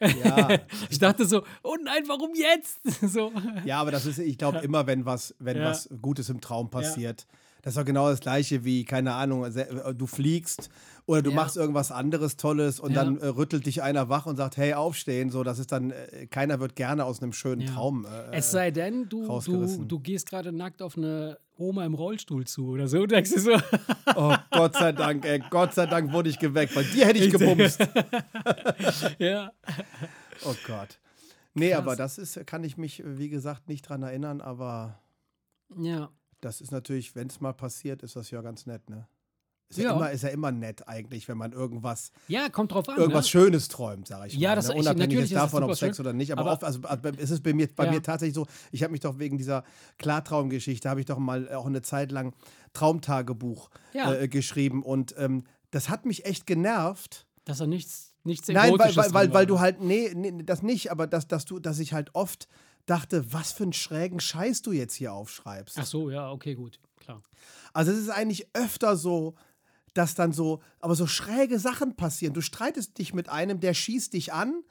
[0.00, 0.58] Ja,
[0.90, 2.80] Ich dachte so, oh nein, warum jetzt?
[3.12, 3.32] so.
[3.64, 5.64] Ja, aber das ist, ich glaube, immer wenn was, wenn Ja.
[5.64, 7.26] was Gutes im Traum passiert,
[7.62, 10.68] das ist doch genau das Gleiche wie, keine Ahnung, äh, du fliegst
[11.06, 11.36] oder du Ja.
[11.36, 13.04] machst irgendwas anderes Tolles und Ja.
[13.04, 15.30] dann äh, rüttelt dich einer wach und sagt, hey, aufstehen.
[15.30, 17.72] So, das ist dann, äh, keiner wird gerne aus einem schönen Ja.
[17.72, 18.04] Traum.
[18.04, 22.44] Äh, Es sei denn, du, du, du gehst gerade nackt auf eine Oma im Rollstuhl
[22.46, 23.06] zu oder so.
[23.06, 23.52] Denkst du so,
[24.16, 26.74] oh, Gott sei Dank, ey, Gott sei Dank wurde ich geweckt.
[26.74, 27.78] Bei dir hätte ich gebumst.
[29.18, 29.52] ja.
[30.44, 30.98] Oh Gott.
[31.54, 31.78] Nee, Krass.
[31.78, 34.98] aber das ist, kann ich mich, wie gesagt, nicht dran erinnern, aber
[35.78, 36.10] Ja.
[36.42, 39.06] Das ist natürlich, wenn es mal passiert, ist das ja ganz nett, ne?
[39.70, 39.96] Ist ja, Ja.
[39.96, 42.98] immer, ist ja immer nett eigentlich, wenn man irgendwas Ja, kommt drauf an.
[42.98, 43.30] irgendwas ne?
[43.30, 44.56] Schönes träumt, sage ich Ja, mal.
[44.56, 44.74] das- ne?
[44.74, 46.04] Unabhängig ist davon, ob Sex schön.
[46.04, 46.30] oder nicht.
[46.30, 47.90] Aber, Aber- oft, also, also es ist bei mir, bei Ja.
[47.92, 49.64] mir tatsächlich so, ich habe mich doch wegen dieser
[49.96, 52.34] Klartraumgeschichte, habe ich doch mal auch eine Zeit lang
[52.74, 54.12] Traumtagebuch Ja.
[54.12, 57.26] äh, geschrieben und ähm, das hat mich echt genervt.
[57.44, 60.90] Dass er nichts, nichts Nein, weil, weil, weil, weil du halt, nee, nee, das nicht,
[60.90, 62.46] aber dass, dass du, dass ich halt oft
[62.86, 65.78] dachte, was für einen schrägen Scheiß du jetzt hier aufschreibst.
[65.78, 67.22] Ach so, ja, okay, gut, klar.
[67.72, 69.34] Also es ist eigentlich öfter so,
[69.94, 72.34] dass dann so, aber so schräge Sachen passieren.
[72.34, 74.62] Du streitest dich mit einem, der schießt dich an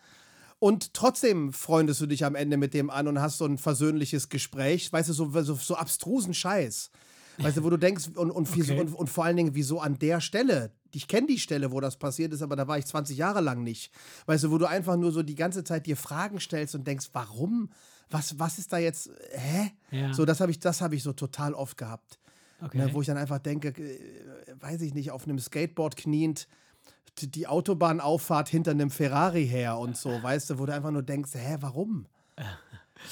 [0.59, 4.29] und trotzdem freundest du dich am Ende mit dem an und hast so ein versöhnliches
[4.29, 6.91] Gespräch, weißt du, so, so, so abstrusen Scheiß.
[7.37, 8.79] Weißt du, wo du denkst, und, und, Okay.
[8.79, 10.71] und, und vor allen Dingen, wieso an der Stelle?
[10.93, 13.63] Ich kenne die Stelle, wo das passiert ist, aber da war ich 20 Jahre lang
[13.63, 13.91] nicht.
[14.25, 17.09] Weißt du, wo du einfach nur so die ganze Zeit dir Fragen stellst und denkst,
[17.13, 17.71] warum?
[18.11, 19.09] Was, was ist da jetzt?
[19.31, 19.71] Hä?
[19.91, 20.13] Ja.
[20.13, 22.19] So, das habe ich, das ich so total oft gehabt.
[22.61, 22.77] Okay.
[22.77, 23.99] Ne, wo ich dann einfach denke, äh,
[24.59, 26.47] weiß ich nicht, auf einem Skateboard kniend,
[27.19, 31.31] die Autobahnauffahrt hinter einem Ferrari her und so, weißt du, wo du einfach nur denkst,
[31.33, 32.05] hä, warum?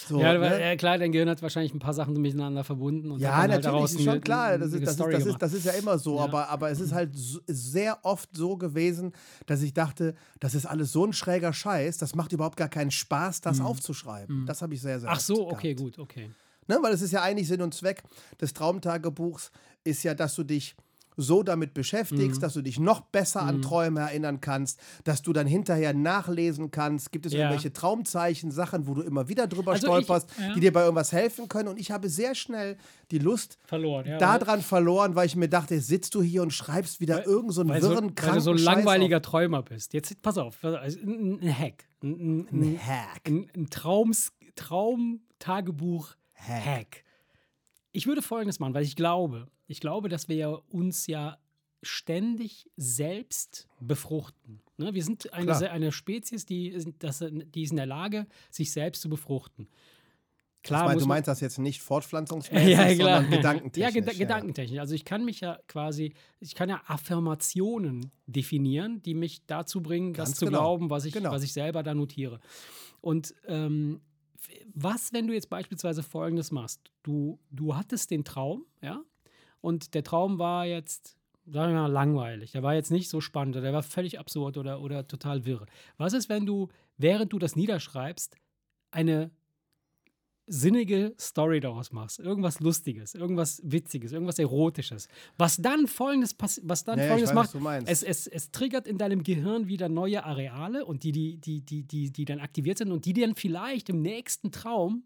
[0.08, 0.62] So, ja, ne?
[0.72, 3.12] äh, klar, dein Gehirn hat wahrscheinlich ein paar Sachen miteinander verbunden.
[3.12, 4.58] Und Ja, halt natürlich, ist schon klar.
[4.58, 6.24] Das ist, das, ist, das, ist, das ist ja immer so, Ja.
[6.24, 9.14] aber, aber es ist halt so, sehr oft so gewesen,
[9.46, 12.92] dass ich dachte, das ist alles so ein schräger Scheiß, das macht überhaupt gar keinen
[12.92, 14.46] Spaß, das aufzuschreiben.
[14.46, 15.16] Das habe ich sehr, sehr Mhm.
[15.16, 15.54] Ach so, gehabt.
[15.54, 16.30] okay, gut, okay.
[16.68, 16.78] Ne?
[16.82, 18.04] Weil es ist ja eigentlich Sinn und Zweck
[18.40, 19.52] des Traumtagebuchs,
[19.84, 20.76] ist ja, dass du dich
[21.22, 22.42] so damit beschäftigst, Mhm.
[22.42, 27.12] dass du dich noch besser an Träume erinnern kannst, dass du dann hinterher nachlesen kannst.
[27.12, 27.40] Gibt es Ja.
[27.40, 30.54] irgendwelche Traumzeichen, Sachen, wo du immer wieder drüber Also ich- stolperst, ja.
[30.54, 31.68] die dir bei irgendwas helfen können?
[31.70, 32.78] Und ich habe sehr schnell
[33.12, 34.18] die Lust Verloren, ja.
[34.18, 37.70] daran verloren, weil ich mir dachte, sitzt du hier und schreibst wieder irgend so einen
[37.72, 39.94] weil, so, wirren, weil du kranken so ein langweiliger Träumer bist.
[39.94, 41.86] Jetzt, pass auf, also ein, Hack.
[42.02, 42.62] Ein, ein.
[42.62, 43.22] Ein Hack.
[43.28, 44.32] ein, ein Traums,
[45.70, 47.04] Traum-Tagebuch-Hack.
[47.92, 51.38] Ich würde folgendes machen, weil ich glaube, ich glaube, dass wir ja uns ja
[51.82, 54.62] ständig selbst befruchten.
[54.78, 54.94] Ne?
[54.94, 59.10] Wir sind eine, eine Spezies, die, das, die ist in der Lage, sich selbst zu
[59.10, 59.70] befruchten.
[60.64, 63.78] Klar, muss du meinst das jetzt nicht fortpflanzungsmäßig, ja, sondern gedankentechnisch.
[63.78, 64.18] Ja, geda ja.
[64.18, 64.80] gedankentechnisch.
[64.80, 70.14] Also ich kann mich ja quasi, ich kann ja Affirmationen definieren, die mich dazu bringen,
[70.14, 70.60] das Ganz zu genau.
[70.60, 71.32] glauben, was ich, Genau.
[71.32, 72.42] was ich selber da notiere.
[73.00, 74.02] Und ähm,
[74.74, 76.82] was, wenn du jetzt beispielsweise Folgendes machst?
[77.04, 79.02] Du, du hattest den Traum, ja,
[79.62, 82.52] und der Traum war jetzt, sagen wir mal, langweilig.
[82.52, 85.66] Der war jetzt nicht so spannend oder der war völlig absurd oder, oder total wirr.
[85.98, 88.36] Was ist, wenn du, während du das niederschreibst,
[88.92, 89.32] eine
[90.52, 96.84] sinnige Story daraus machst, irgendwas Lustiges, irgendwas Witziges, irgendwas Erotisches, was dann folgendes, passi- was
[96.84, 97.56] dann Ja, ja, ich folgendes weiß, macht,
[97.88, 101.84] es, es, es triggert in deinem Gehirn wieder neue Areale und die, die, die, die,
[101.84, 105.04] die, die dann aktiviert sind und die dann vielleicht im nächsten Traum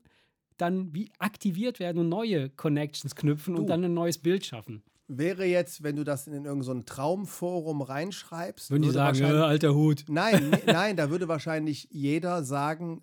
[0.57, 3.61] dann wie aktiviert werden und neue Connections knüpfen Du.
[3.61, 4.83] und dann ein neues Bild schaffen.
[5.07, 9.75] Wäre jetzt, wenn du das in irgendein so Traumforum reinschreibst, Würden die sagen, äh, alter
[9.75, 10.05] Hut.
[10.07, 13.01] Nein, nein, da würde wahrscheinlich jeder sagen,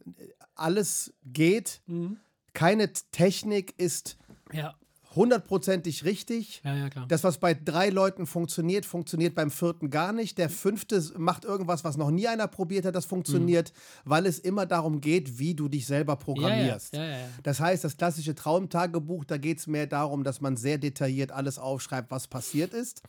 [0.54, 2.16] alles geht, Mhm.
[2.54, 4.16] keine Technik ist
[4.52, 4.74] Ja,
[5.16, 6.61] hundertprozentig richtig.
[6.64, 7.07] ja, ja, klar.
[7.09, 10.38] Das, was bei drei Leuten funktioniert, funktioniert beim vierten gar nicht.
[10.38, 13.73] Der fünfte macht irgendwas, was noch nie einer probiert hat, das funktioniert,
[14.05, 16.92] weil es immer darum geht, wie du dich selber programmierst.
[16.94, 16.99] Mhm.
[16.99, 17.16] Ja, ja.
[17.42, 21.59] Das heißt, das klassische Traumtagebuch, da geht es mehr darum, dass man sehr detailliert alles
[21.59, 23.03] aufschreibt, was passiert ist.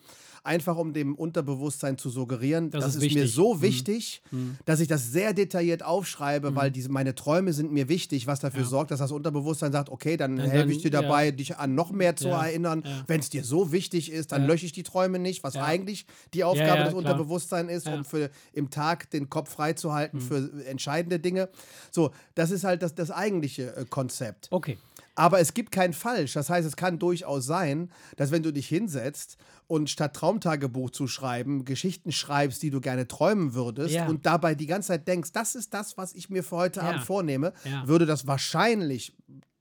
[0.44, 3.34] Einfach um dem Unterbewusstsein zu suggerieren, Das das, ist ist, mir wichtig.
[3.36, 3.62] so Mhm.
[3.62, 4.22] wichtig,
[4.66, 8.66] dass ich das sehr detailliert aufschreibe, weil diese, meine Träume sind mir wichtig, was dafür
[8.66, 11.91] sorgt, dass das Unterbewusstsein sagt, okay, dann Dann- helfe ich dir dabei, dich an noch
[11.94, 12.46] mehr zu Ja.
[12.46, 12.84] erinnern.
[12.86, 13.04] Ja.
[13.08, 14.48] Wenn es dir so wichtig ist, dann Ja.
[14.48, 16.94] lösche ich die Träume nicht, was eigentlich die Aufgabe des.
[16.94, 17.88] Unterbewusstseins ist.
[17.88, 17.94] Mhm.
[17.94, 21.50] um für im Tag den Kopf freizuhalten für entscheidende Dinge.
[21.92, 24.48] So, das ist halt das, das eigentliche äh, Konzept.
[24.52, 24.78] Okay.
[25.16, 26.34] Aber es gibt kein Falsch.
[26.34, 31.06] Das heißt, es kann durchaus sein, dass wenn du dich hinsetzt und statt Traumtagebuch zu
[31.08, 34.08] schreiben, Geschichten schreibst, die du gerne träumen würdest Ja.
[34.08, 36.88] und dabei die ganze Zeit denkst, das ist das, was ich mir für heute Ja.
[36.90, 37.88] Abend vornehme, Ja.
[37.88, 39.14] würde das wahrscheinlich,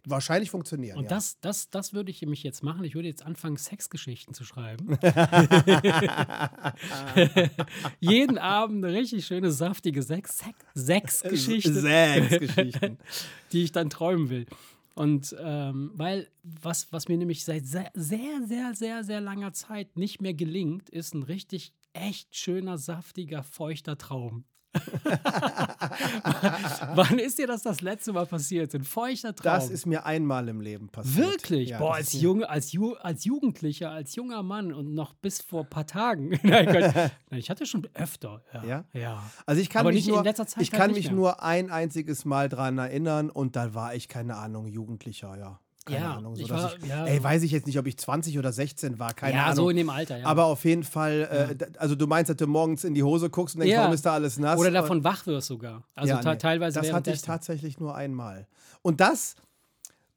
[0.04, 0.98] wahrscheinlich funktionieren.
[0.98, 1.10] Und ja.
[1.10, 2.84] das, das, das würde ich nämlich jetzt machen.
[2.84, 4.98] Ich würde jetzt anfangen, Sexgeschichten zu schreiben.
[8.00, 12.98] Jeden Abend eine richtig schöne, saftige Sex Sex Sexgeschichte, Sechs Geschichten.
[13.52, 14.46] die ich dann träumen will.
[14.94, 19.96] Und ähm, weil was, was mir nämlich seit sehr, sehr, sehr, sehr, sehr langer Zeit
[19.96, 24.44] nicht mehr gelingt, ist ein richtig echt schöner, saftiger, feuchter Traum.
[26.94, 28.74] Wann ist dir das das letzte Mal passiert?
[28.74, 29.54] Ein feuchter Traum.
[29.54, 31.16] Das ist mir einmal im Leben passiert.
[31.16, 31.70] Wirklich?
[31.70, 35.62] Ja, Boah, als, Junge, als, Ju als Jugendlicher, als junger Mann und noch bis vor
[35.62, 36.30] ein paar Tagen.
[36.42, 37.10] Nein, Gott.
[37.30, 38.42] Ich hatte schon öfter.
[38.52, 38.64] Ja.
[38.64, 38.84] Ja?
[38.92, 39.22] ja.
[39.46, 41.16] Also ich kann Aber mich nur, ich halt kann nicht mich mehr.
[41.16, 45.60] nur ein einziges Mal dran erinnern und da war ich keine Ahnung Jugendlicher, ja.
[45.86, 47.06] Keine Ja, Ahnung, so ich war- ich, ja.
[47.06, 49.56] ey, weiß ich jetzt nicht, ob ich 20 oder 16 war, keine ja, Ahnung.
[49.56, 50.26] so in dem Alter, ja.
[50.26, 53.54] Aber auf jeden Fall, äh, also du meinst, dass du morgens in die Hose guckst
[53.56, 53.80] und denkst, Ja.
[53.80, 54.58] warum ist da alles nass?
[54.60, 55.82] Oder davon wach wirst sogar.
[55.94, 58.46] Also Ja, nee, teilweise Das hatte ich tatsächlich nur einmal.
[58.82, 59.36] Und das,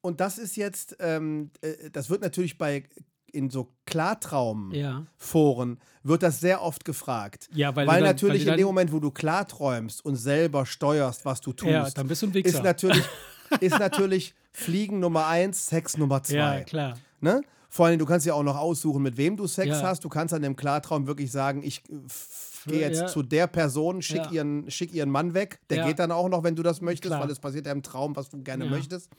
[0.02, 2.84] und das ist jetzt, ähm, äh, das wird natürlich bei
[3.32, 5.86] in so Klartraum-Foren Ja.
[6.04, 7.50] wird das sehr oft gefragt.
[7.54, 11.26] Ja, weil Weil, dann- natürlich weil in dem Moment, wo du klarträumst und selber steuerst,
[11.26, 12.58] was du tust, Ja, dann bist du ein Wichser.
[12.58, 13.04] ist natürlich,
[13.60, 16.36] ist natürlich Fliegen Nummer eins, Sex Nummer zwei.
[16.60, 16.94] Ja, klar.
[17.22, 17.42] Ne?
[17.70, 19.82] Vor allem, du kannst ja auch noch aussuchen, mit wem du Sex Ja.
[19.82, 20.04] hast.
[20.04, 23.08] Du kannst an dem Klartraum wirklich sagen, ich äh, gehe jetzt ja.
[23.08, 24.32] zu der Person, schick, Ja.
[24.32, 25.60] ihren, schick ihren Mann weg.
[25.72, 27.24] Der geht dann auch noch, wenn du das möchtest, Klar.
[27.24, 29.10] weil es passiert ja im Traum, was du gerne möchtest.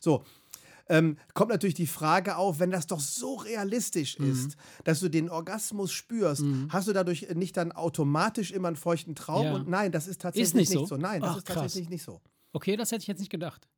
[0.00, 0.24] So.
[0.88, 4.30] Ähm, kommt natürlich die Frage auf, wenn das doch so realistisch Mhm.
[4.32, 9.14] ist, dass du den Orgasmus spürst, hast du dadurch nicht dann automatisch immer einen feuchten
[9.14, 9.52] Traum?
[9.52, 10.84] Und nein, das ist tatsächlich nicht nicht, so?
[10.86, 10.96] so.
[10.96, 11.56] Nein, das Ach, ist krass.
[11.56, 12.20] tatsächlich nicht so.
[12.52, 13.68] Okay, das hätte ich jetzt nicht gedacht.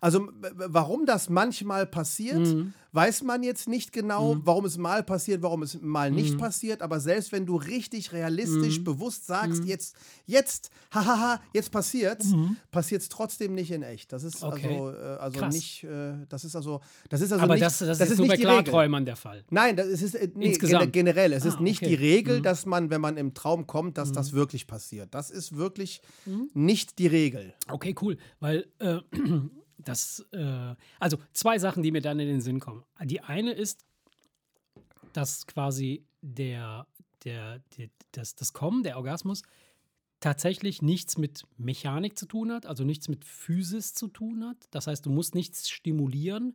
[0.00, 2.72] Also warum das manchmal passiert, Mhm.
[2.92, 6.16] weiß man jetzt nicht genau, warum es mal passiert, warum es mal Mhm.
[6.16, 9.94] nicht passiert, aber selbst wenn du richtig realistisch bewusst sagst, jetzt,
[10.26, 12.34] jetzt, hahaha, jetzt passiert's,
[12.72, 14.12] passiert es trotzdem nicht in echt.
[14.12, 14.48] Das ist Mhm.
[14.48, 14.66] Okay.
[14.74, 15.54] also, äh, also Krass.
[15.54, 18.34] nicht, äh, das ist also, das ist also Aber nicht, das, das, ist, nur bei
[18.34, 18.62] nicht die Regel.
[18.64, 19.44] Klarträumern der Fall.
[19.50, 20.82] Nein, das ist, äh, nee, Insgesamt.
[20.84, 21.32] gen- generell.
[21.32, 21.94] Es ist Ah, nicht okay.
[21.94, 21.98] Mhm.
[22.00, 25.14] die Regel, dass man, wenn man im Traum kommt, dass das wirklich passiert.
[25.14, 26.50] Das ist wirklich Mhm.
[26.54, 27.54] nicht die Regel.
[27.68, 28.16] Okay, cool.
[28.40, 28.98] Weil äh,
[29.84, 32.84] das, äh, also zwei Sachen, die mir dann in den Sinn kommen.
[33.04, 33.84] Die eine ist,
[35.12, 36.86] dass quasi der,
[37.24, 39.42] der, der das, das Kommen, der Orgasmus,
[40.20, 44.68] tatsächlich nichts mit Mechanik zu tun hat, also nichts mit Physis zu tun hat.
[44.70, 46.54] Das heißt, du musst nichts stimulieren.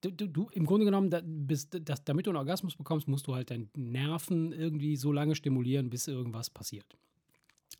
[0.00, 3.26] Du, du, du im Grunde genommen, da, bist, das, damit du einen Orgasmus bekommst, musst
[3.26, 6.96] du halt deinen Nerven irgendwie so lange stimulieren, bis irgendwas passiert.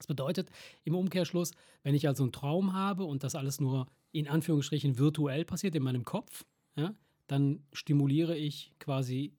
[0.00, 0.48] Das bedeutet
[0.84, 1.50] im Umkehrschluss,
[1.82, 5.82] wenn ich also einen Traum habe und das alles nur in Anführungsstrichen virtuell passiert in
[5.82, 6.94] meinem Kopf, ja,
[7.26, 9.34] dann stimuliere ich quasi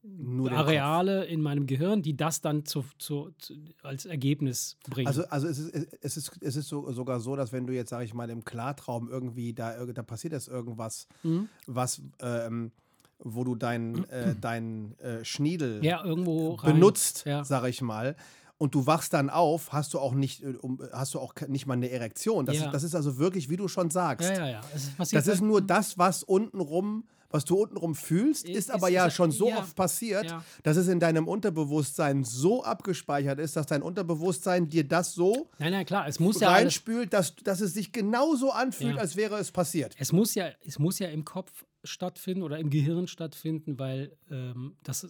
[0.49, 5.07] Areale in meinem Gehirn, die das dann zu, zu, zu, als Ergebnis bringen.
[5.07, 7.89] Also, also es ist, es ist, es ist so, sogar so, dass wenn du jetzt,
[7.89, 11.49] sage ich mal, im Klartraum irgendwie, da, da passiert jetzt irgendwas, Mhm.
[11.65, 12.71] was, ähm,
[13.19, 17.43] wo du deinen äh, dein, äh, Schniedel ja, benutzt, Ja.
[17.43, 18.15] sage ich mal,
[18.61, 20.53] und du wachst dann auf, hast du auch nicht, äh,
[20.93, 22.45] hast du auch nicht mal eine Erektion.
[22.45, 22.65] Das, Ja.
[22.65, 24.29] ist, das ist also wirklich, wie du schon sagst.
[24.29, 24.61] Ja, ja, ja.
[24.97, 28.89] Passiert Das ist halt- nur das, was untenrum, was du untenrum fühlst, ist, Ist- aber
[28.89, 29.57] ist- ja ist- schon so ja.
[29.57, 30.43] oft passiert, Ja.
[30.61, 35.71] dass es in deinem Unterbewusstsein so abgespeichert ist, dass dein Unterbewusstsein dir das so Nein,
[35.71, 36.07] nein, klar.
[36.07, 39.95] Es muss ja alles, reinspült, dass, dass es sich genauso anfühlt, als wäre es passiert.
[39.97, 41.51] es muss ja, es muss ja im Kopf
[41.83, 45.07] stattfinden oder im Gehirn stattfinden, weil ähm, das,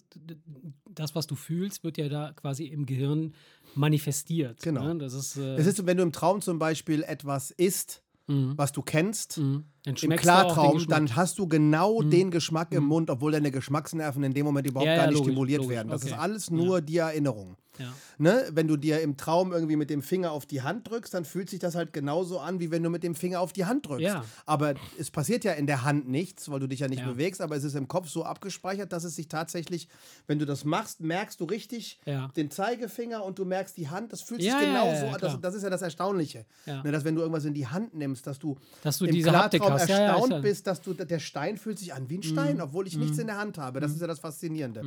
[0.89, 3.33] das, was du fühlst, wird ja da quasi im Gehirn
[3.75, 4.61] manifestiert.
[4.61, 4.93] Genau.
[4.93, 4.97] Ne?
[4.99, 8.53] Das ist, äh, Es ist, so, wenn du im Traum zum Beispiel etwas isst, Mhm.
[8.55, 9.65] was du kennst, Mhm.
[9.85, 10.77] Im Klartraum.
[10.81, 10.87] Mhm.
[10.87, 14.85] dann hast du genau den Geschmack im Mund, obwohl deine Geschmacksnerven in dem Moment überhaupt
[14.87, 15.89] Ja, ja, gar nicht logisch, stimuliert logisch, werden.
[15.89, 16.11] Das okay.
[16.11, 17.57] ist alles nur die Erinnerung.
[17.79, 17.87] Ja.
[18.17, 18.43] Ne?
[18.51, 21.49] Wenn du dir im Traum irgendwie mit dem Finger auf die Hand drückst, dann fühlt
[21.49, 24.03] sich das halt genauso an, wie wenn du mit dem Finger auf die Hand drückst.
[24.05, 24.25] Ja.
[24.45, 27.07] Aber es passiert ja in der Hand nichts, weil du dich ja nicht Ja.
[27.07, 29.87] bewegst, aber es ist im Kopf so abgespeichert, dass es sich tatsächlich,
[30.27, 32.27] wenn du das machst, merkst du richtig Ja.
[32.35, 34.11] den Zeigefinger und du merkst die Hand.
[34.11, 35.21] Das fühlt sich Ja, ja, genauso ja, ja, an.
[35.21, 36.45] Das, das ist ja das Erstaunliche.
[36.65, 36.83] Ja.
[36.83, 39.29] Ne, dass wenn du irgendwas in die Hand nimmst, dass du, Dass du im diese
[39.29, 40.41] Klartraum Ja, ja, erstaunt ja- Mhm.
[40.41, 43.27] bist, dass du der Stein fühlt sich an wie ein Stein, obwohl ich nichts in
[43.27, 43.79] der Hand habe.
[43.79, 44.83] Das ist ja das Faszinierende.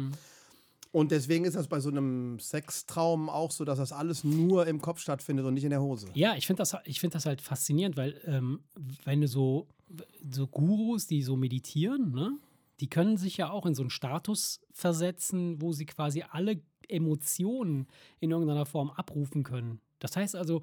[0.92, 4.80] Und deswegen ist das bei so einem Sextraum auch so, dass das alles nur im
[4.80, 6.06] Kopf stattfindet und nicht in der Hose.
[6.14, 8.60] Ja, ich finde das, ich find das halt faszinierend, weil ähm,
[9.04, 9.66] wenn du so,
[10.30, 12.38] so Gurus, die so meditieren, ne,
[12.78, 17.88] die können sich ja auch in so einen Status versetzen, wo sie quasi alle Emotionen
[18.20, 19.80] in irgendeiner Form abrufen können.
[19.98, 20.62] Das heißt also,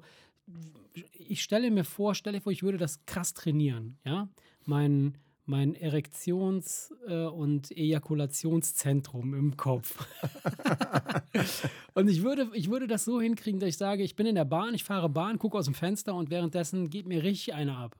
[1.12, 4.28] ich stelle mir vor, stelle vor, ich würde das krass trainieren, ja,
[4.64, 10.06] mein mein Erektions- äh, und Ejakulationszentrum im Kopf.
[11.94, 14.44] und ich würde, ich würde das so hinkriegen, dass ich sage, ich bin in der
[14.44, 17.96] Bahn, ich fahre Bahn, gucke aus dem Fenster und währenddessen geht mir richtig einer ab.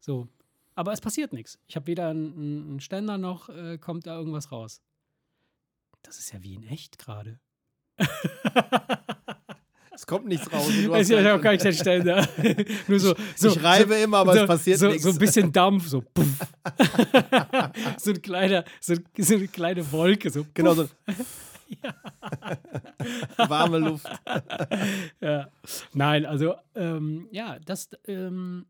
[0.00, 0.28] So.
[0.74, 1.58] Aber es passiert nichts.
[1.66, 4.80] Ich habe weder einen, einen Ständer noch äh, kommt da irgendwas raus.
[6.02, 7.40] Das ist ja wie in echt gerade.
[9.98, 10.68] Es kommt nichts raus.
[10.88, 12.28] habe halt- gar nicht den Ständer.
[12.86, 15.02] Nur so, so, ich reibe immer, aber so, es passiert so, nichts.
[15.02, 16.00] So ein bisschen Dampf, so.
[16.14, 16.28] Puff.
[17.98, 20.46] so, ein kleiner, so, so eine kleine Wolke, so.
[20.54, 20.88] Genau so.
[23.38, 24.06] Warme Luft.
[25.20, 25.50] Ja.
[25.94, 28.66] Nein, also, ähm, ja, das, ähm,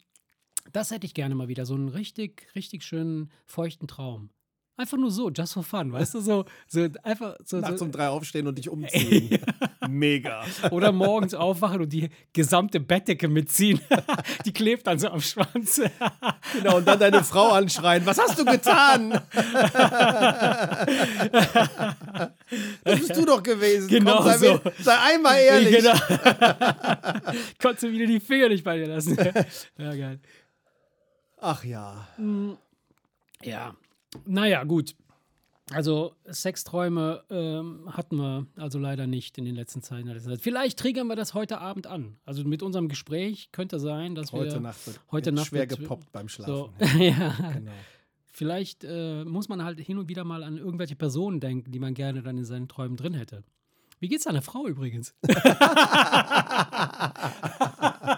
[0.73, 1.67] das hätte ich gerne mal wieder.
[1.67, 4.31] So einen richtig, richtig schönen, feuchten Traum.
[4.79, 6.21] Einfach nur so, just for fun, weißt du?
[6.21, 7.57] So, so einfach so.
[7.59, 9.41] Nachts so um drei aufstehen und dich umziehen.
[9.88, 10.45] Mega.
[10.71, 13.81] oder morgens aufwachen und die gesamte Bettdecke mitziehen.
[14.45, 15.81] die klebt dann so am Schwanz.
[16.55, 18.07] Genau, und dann deine Frau anschreien.
[18.07, 19.11] Was hast du getan?
[22.85, 23.88] das bist du doch gewesen.
[23.88, 24.53] Genau Komm, sei, so.
[24.55, 25.77] mir- sei einmal ehrlich.
[25.77, 25.95] Genau.
[27.61, 29.17] Konntest du wieder die Finger nicht bei dir lassen.
[29.77, 30.21] ja, geil.
[31.41, 32.09] Ach ja.
[33.43, 33.75] Ja.
[34.27, 34.94] Naja, gut.
[35.71, 40.09] Also Sexträume ähm, hatten wir also leider nicht in den letzten Zeiten.
[40.38, 42.16] Vielleicht triggern wir das heute Abend an.
[42.25, 45.81] Also mit unserem Gespräch könnte sein, dass wir Heute Nacht wird heute Nacht schwer wird-
[45.81, 46.55] gepoppt beim Schlafen.
[46.55, 47.71] so, ja, genau.
[48.33, 51.92] vielleicht äh, muss man halt hin und wieder mal an irgendwelche Personen denken, die man
[51.92, 53.44] gerne dann in seinen Träumen drin hätte.
[54.01, 55.14] Wie geht's deiner Frau übrigens?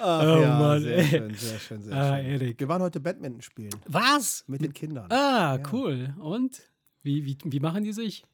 [0.00, 1.04] Ach, Oh ja, Mann, sehr ey.
[1.04, 2.26] schön, sehr schön, sehr Ah, schön.
[2.26, 2.60] Erik.
[2.60, 4.44] Wir waren heute Badminton spielen Was?
[4.46, 5.10] mit den Kindern.
[5.10, 5.62] Ah, Ja.
[5.72, 6.14] cool.
[6.18, 6.60] Und?
[7.02, 8.24] Wie, wie, wie machen die sich?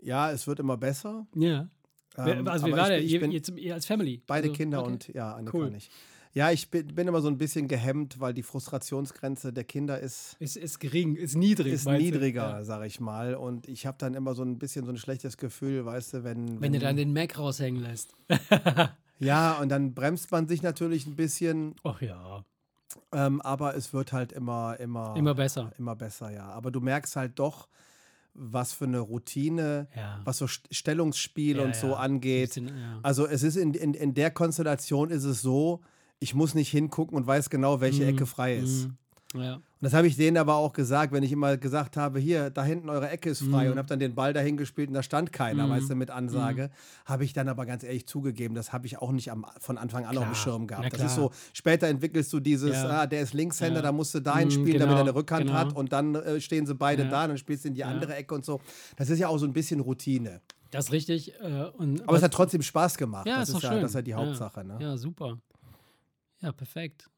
[0.00, 1.26] Ja, es wird immer besser.
[1.34, 1.68] Ja.
[2.16, 3.22] Ähm, also, wie war ich der?
[3.22, 4.22] Ihr, ihr als Family?
[4.26, 4.90] Beide Also, Kinder okay.
[4.92, 5.70] und ja, Annika Cool.
[5.70, 5.90] nicht.
[6.34, 10.36] Ja, ich bin, bin immer so ein bisschen gehemmt, weil die Frustrationsgrenze der Kinder ist,
[10.38, 11.72] Ist, ist gering, ist niedrig.
[11.72, 12.64] ist niedriger, Ja.
[12.64, 13.34] sag ich mal.
[13.34, 16.60] Und ich habe dann immer so ein bisschen so ein schlechtes Gefühl, weißt du, wenn.
[16.60, 18.14] Wenn du dann den Mac raushängen lässt.
[19.18, 22.44] ja, und dann bremst man sich natürlich ein bisschen, Ach ja,
[23.12, 25.72] ähm, aber es wird halt immer, immer, immer besser.
[25.78, 26.46] immer besser, ja.
[26.50, 27.68] Aber du merkst halt doch,
[28.34, 30.20] was für eine Routine, Ja.
[30.24, 32.50] was so St- Stellungsspiel Ja, und so angeht.
[32.50, 32.70] Bisschen.
[33.02, 35.80] Also es ist in, in, in der Konstellation ist es so,
[36.20, 38.08] ich muss nicht hingucken und weiß genau, welche Mhm.
[38.10, 38.86] Ecke frei ist.
[38.88, 38.94] Mhm.
[39.34, 39.54] Ja.
[39.56, 42.64] Und das habe ich denen aber auch gesagt, wenn ich immer gesagt habe, hier, da
[42.64, 43.72] hinten eure Ecke ist frei Mhm.
[43.72, 45.70] und habe dann den Ball dahin gespielt und da stand keiner, Mhm.
[45.70, 46.70] weißt du, mit Ansage,
[47.04, 50.06] habe ich dann aber ganz ehrlich zugegeben, das habe ich auch nicht am, von Anfang
[50.06, 50.34] an auf dem Klar.
[50.34, 50.94] Schirm gehabt.
[50.94, 51.38] Das ist so, klar.
[51.52, 53.02] später entwickelst du dieses, Ja.
[53.02, 53.82] ah, der ist Linkshänder, Ja.
[53.82, 55.58] da musst du dahin Mhm, spielen, damit er genau, eine Rückhand genau.
[55.58, 57.10] hat und dann äh, stehen sie beide Ja.
[57.10, 57.88] da, dann spielst du in die Ja.
[57.88, 58.60] andere Ecke und so.
[58.96, 60.40] Das ist ja auch so ein bisschen Routine.
[60.70, 61.34] Das ist richtig.
[61.40, 63.26] Äh, und, Aber es hat trotzdem Spaß gemacht.
[63.26, 63.82] ja, das ist ist, ja, schön.
[63.82, 64.16] das ist ja die Ja.
[64.16, 64.78] Hauptsache, ne?
[64.80, 65.38] Ja, super.
[66.40, 67.08] Ja, perfekt.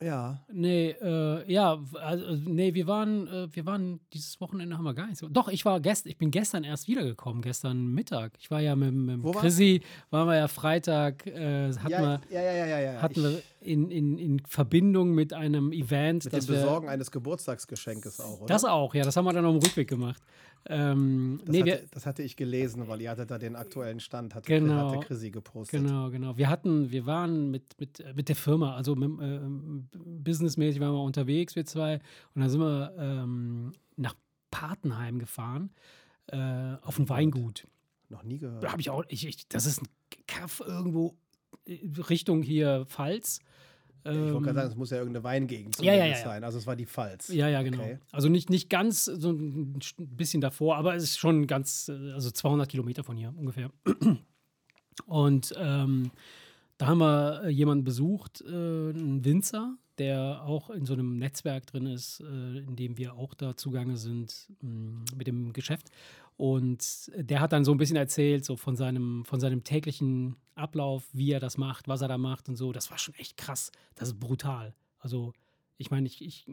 [0.00, 0.44] Ja.
[0.52, 5.08] Nee, äh, ja, also, nee, wir waren, äh, wir waren, dieses Wochenende haben wir gar
[5.08, 5.28] nicht so.
[5.28, 8.34] Doch, ich war gestern, ich bin gestern erst wiedergekommen, gestern Mittag.
[8.38, 12.20] Ich war ja mit, mit Wo Chrissy, waren wir ja Freitag, äh, hatten Ja, wir,
[12.30, 13.02] ja, ja, ja, ja, ja.
[13.02, 17.10] hatten wir in, in, in Verbindung mit einem Event, mit dem das wir, Besorgen eines
[17.10, 18.46] Geburtstagsgeschenkes auch, oder?
[18.46, 20.22] das auch, ja, das haben wir dann auf dem Rückweg gemacht.
[20.68, 24.00] Ähm, Das, nee, hatte, wir, das hatte ich gelesen, weil ihr hattet da den aktuellen
[24.00, 24.90] Stand, hatte, Genau.
[24.92, 25.80] hatte Chrissy gepostet.
[25.82, 26.36] Genau, genau.
[26.36, 30.92] Wir hatten, wir waren mit, mit, äh, mit der Firma, also mit, ähm, businessmäßig waren
[30.92, 32.00] wir unterwegs, wir zwei.
[32.34, 34.14] Und dann sind wir ähm, nach
[34.50, 35.70] Patenheim gefahren,
[36.26, 37.66] äh, auf ein Weingut.
[38.10, 38.62] Noch nie gehört.
[38.62, 39.88] Da habe ich auch, ich, ich, das ist ein
[40.26, 41.16] Kaff irgendwo
[41.66, 41.78] äh,
[42.08, 43.40] Richtung hier Pfalz.
[44.04, 46.44] Ich wollte gerade Ähm, sagen, es muss ja irgendeine Weingegend Ja, ja, ja, sein.
[46.44, 47.28] Also es war die Pfalz.
[47.28, 47.82] Ja, ja, genau.
[47.82, 47.98] Okay.
[48.12, 52.68] Also nicht, nicht ganz, so ein bisschen davor, aber es ist schon ganz, also 200
[52.68, 53.70] Kilometer von hier ungefähr.
[55.06, 56.10] Und ähm,
[56.76, 61.86] da haben wir jemanden besucht, äh, einen Winzer, der auch in so einem Netzwerk drin
[61.86, 65.90] ist, äh, in dem wir auch da zugange sind mh, mit dem Geschäft.
[66.38, 71.04] Und der hat dann so ein bisschen erzählt, so von seinem, von seinem täglichen Ablauf,
[71.12, 72.72] wie er das macht, was er da macht und so.
[72.72, 73.72] Das war schon echt krass.
[73.96, 74.72] Das ist brutal.
[75.00, 75.32] Also,
[75.78, 76.46] ich meine, ich, ich,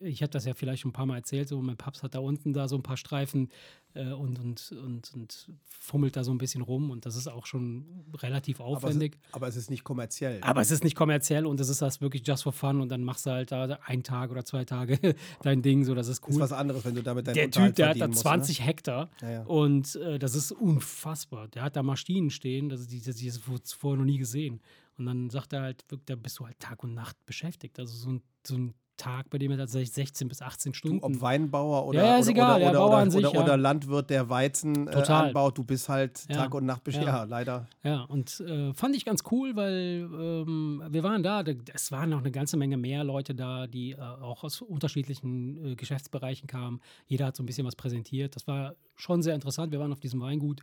[0.00, 2.20] ich hatte das ja vielleicht schon ein paar Mal erzählt, so mein Paps hat da
[2.20, 3.48] unten da so ein paar Streifen
[3.94, 7.46] äh, und, und, und, und fummelt da so ein bisschen rum und das ist auch
[7.46, 9.18] schon relativ Aber es, aufwendig.
[9.32, 10.38] aber es ist nicht kommerziell.
[10.42, 13.04] Aber es ist nicht kommerziell und es ist das wirklich just for fun und dann
[13.04, 14.98] machst du halt da einen Tag oder zwei Tage
[15.42, 16.40] dein Ding, so das ist ist cool.
[16.40, 18.66] was anderes, wenn du damit deinen Der Unterhalt Typ, der hat da verdienen musst, 20
[18.66, 19.08] Hektar Ne?
[19.20, 19.42] Ja, ja.
[19.44, 21.48] und äh, das ist unfassbar.
[21.48, 24.60] Der hat da Maschinen stehen, das ist die, die, die ist vorher noch nie gesehen.
[24.98, 27.78] Und dann sagt er halt, da bist du halt Tag und Nacht beschäftigt.
[27.78, 31.02] Also so ein, so ein Tag, bei dem er tatsächlich 16 bis 18 Du, Stunden.
[31.02, 33.26] ob Weinbauer oder, Ja, ja, ist oder, egal, oder, ja, oder, Bauer oder, an sich,
[33.26, 33.42] oder, ja.
[33.42, 36.28] oder Landwirt, der Weizen äh, anbaut, du bist halt.
[36.28, 37.12] Tag und Nacht beschäftigt.
[37.12, 37.24] Ja.
[37.24, 37.66] Leider.
[37.82, 42.10] Ja, und äh, fand ich ganz cool, weil ähm, wir waren da, da- es waren
[42.10, 46.80] noch eine ganze Menge mehr Leute da, die äh, auch aus unterschiedlichen äh, Geschäftsbereichen kamen.
[47.08, 48.36] Jeder hat so ein bisschen was präsentiert.
[48.36, 49.72] Das war schon sehr interessant.
[49.72, 50.60] Wir waren auf diesem Weingut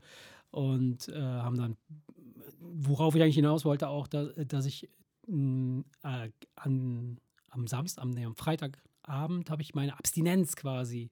[0.52, 1.78] und äh, haben dann,
[2.60, 4.90] worauf ich eigentlich hinaus wollte, auch, da, dass ich
[5.28, 7.20] mh, äh, an,
[7.50, 11.10] am Samstag, am, nee, am Freitagabend habe ich meine Abstinenz quasi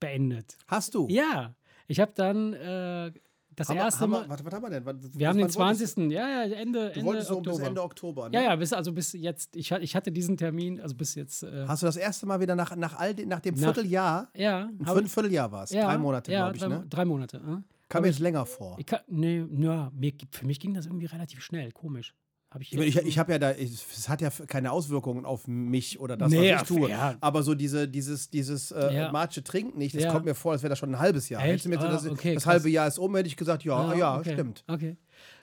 [0.00, 0.56] beendet.
[0.66, 1.06] Hast du?
[1.08, 1.54] Ja,
[1.88, 3.12] ich habe dann äh,
[3.54, 4.22] das Haben erste Mal.
[4.24, 4.86] wir, warte, was haben wir denn?
[4.86, 6.10] Was, Wir haben den wann wolltest 20.
[6.12, 7.56] Ja, ja, Ende, Du, du Ende wolltest so Oktober.
[7.58, 8.34] bis Ende Oktober, ne?
[8.36, 9.56] ja, ja, bis, also bis jetzt.
[9.56, 11.42] Ich, ich hatte diesen Termin, also bis jetzt.
[11.42, 14.28] Äh, Hast du das erste Mal wieder nach, nach, all nach dem Nach- Vierteljahr?
[14.34, 15.70] ja, Ein Vierteljahr war es.
[15.70, 16.86] ja, Drei Monate, ja, glaube ich, drei, ne?
[16.88, 17.36] Drei Monate.
[17.36, 17.62] Äh?
[17.92, 18.76] Kam mir jetzt länger vor.
[18.78, 22.14] Ich kann, nee, ja, mir, für mich ging das irgendwie relativ schnell, komisch.
[22.50, 26.16] Hab ich Ich, ich, habe ja da, es hat ja keine Auswirkungen auf mich oder
[26.18, 26.90] das, Nee, was ich tue.
[26.90, 27.16] ja.
[27.20, 29.12] Aber so diese, dieses, dieses äh, Ja.
[29.12, 30.12] Matsche trinkt nicht, das Ja.
[30.12, 31.40] kommt mir vor, als wäre das schon ein halbes Jahr.
[31.42, 31.48] Echt?
[31.50, 33.74] Hättest du mir Ah, das, okay, das halbe Jahr ist um, hätte ich gesagt, ja,
[33.76, 34.64] Ah, ja, okay, stimmt.
[34.68, 34.96] Okay.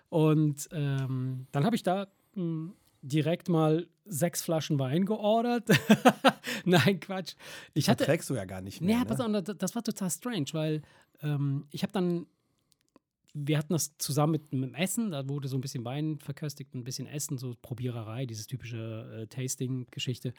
[0.09, 5.67] Und ähm, dann habe ich da mh, direkt mal sechs Flaschen Wein geordert.
[6.65, 7.33] Nein, Quatsch.
[7.73, 8.91] Ich Das hatte, trägst du ja gar nicht mehr.
[8.95, 9.05] Ja, ne?
[9.05, 10.81] pass auf, das, das war total strange, weil
[11.23, 12.27] ähm, ich habe dann,
[13.33, 16.73] wir hatten das zusammen mit, mit dem Essen, da wurde so ein bisschen Wein verköstigt,
[16.73, 20.33] ein bisschen Essen, so Probiererei, dieses typische äh, Tasting-Geschichte.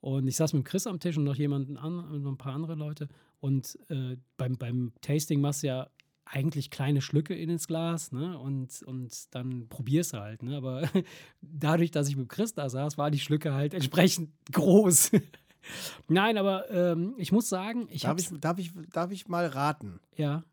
[0.00, 2.54] Und ich saß mit Chris am Tisch und noch jemanden an, und noch ein paar
[2.54, 3.08] andere Leute.
[3.40, 5.90] Und äh, beim, beim Tasting machst du ja
[6.24, 8.38] eigentlich kleine Schlücke in ins Glas, ne?
[8.38, 10.56] Und, und dann probierst du halt, ne?
[10.56, 10.88] Aber
[11.40, 15.12] dadurch, dass ich mit Chris da saß, waren die Schlücke halt entsprechend groß.
[16.08, 20.00] Nein, aber ähm, ich muss sagen, ich Darf ich, darf, ich, darf ich mal raten,
[20.16, 20.44] ja,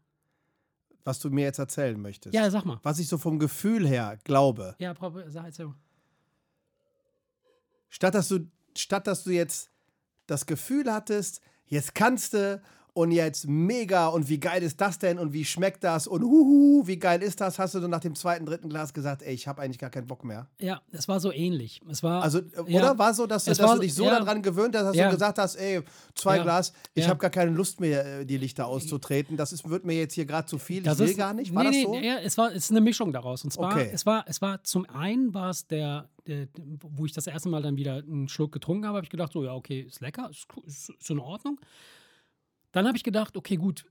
[1.07, 2.35] was du mir jetzt erzählen möchtest?
[2.35, 4.75] ja, sag mal, Was ich so vom Gefühl her glaube.
[4.77, 4.93] ja,
[5.29, 5.73] sag jetzt mal.
[7.89, 9.71] Statt dass du, statt dass du jetzt
[10.27, 12.61] das Gefühl hattest, jetzt kannst du
[12.97, 16.87] und jetzt mega und wie geil ist das denn und wie schmeckt das und huhu,
[16.87, 19.47] wie geil ist das, hast du dann nach dem zweiten, dritten Glas gesagt, ey, ich
[19.47, 20.47] habe eigentlich gar keinen Bock mehr.
[20.59, 21.79] Ja, es war so ähnlich.
[21.89, 22.79] Es war Also, äh, ja.
[22.79, 24.17] oder war so, dass, du, dass du dich so ja.
[24.19, 25.09] daran gewöhnt hast, dass Ja.
[25.09, 25.81] du gesagt hast, ey,
[26.15, 26.43] zwei Ja.
[26.43, 27.09] Glas, ich Ja.
[27.11, 29.37] habe gar keine Lust mehr, äh, die Lichter auszutreten.
[29.37, 30.79] Das ist, wird mir jetzt hier gerade zu viel.
[30.79, 31.53] Ich Das will ist- gar nicht.
[31.53, 32.05] War nee, das nee, so?
[32.07, 33.43] Ja, es war es ist eine Mischung daraus.
[33.43, 33.91] Und zwar, Okay.
[33.93, 36.47] es war, es war zum einen war es der, der,
[36.81, 39.43] wo ich das erste Mal dann wieder einen Schluck getrunken habe, habe ich gedacht, so
[39.43, 41.59] ja, okay, ist lecker, ist, ist, ist in Ordnung.
[42.77, 43.85] Dann habe ich gedacht, okay, gut,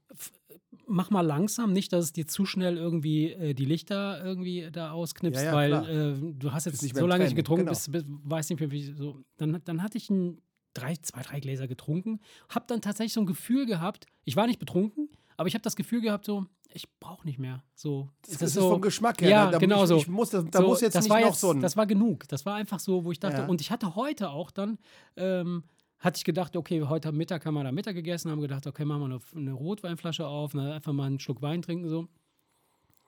[0.86, 4.92] mach mal langsam, nicht, dass es dir zu schnell irgendwie äh, die Lichter irgendwie da
[4.92, 7.72] ausknipst, Ja, ja, weil äh, du hast jetzt nicht so lange nicht getrunken, genau.
[7.72, 9.20] bist, bist, weiß nicht mehr, wie so.
[9.38, 10.40] Dann, dann hatte ich ein,
[10.72, 14.60] drei, zwei, drei Gläser getrunken, habe dann tatsächlich so ein Gefühl gehabt, ich war nicht
[14.60, 17.64] betrunken, aber ich habe das Gefühl gehabt, so, ich brauche nicht mehr.
[17.74, 19.30] So, Das ist vom Geschmack her.
[19.30, 19.96] Ja, da, da, genau ich, so.
[19.96, 21.60] Ich muss, das, da so, muss jetzt das nicht war noch jetzt, so ein.
[21.60, 22.28] Das war genug.
[22.28, 23.46] Das war einfach so, wo ich dachte, Ja.
[23.46, 24.78] und ich hatte heute auch dann,
[25.16, 25.64] ähm,
[25.98, 29.00] hatte ich gedacht, okay, heute Mittag haben wir da Mittag gegessen, haben gedacht, okay, machen
[29.00, 32.08] wir eine, eine Rotweinflasche auf, ne, einfach mal einen Schluck Wein trinken, so.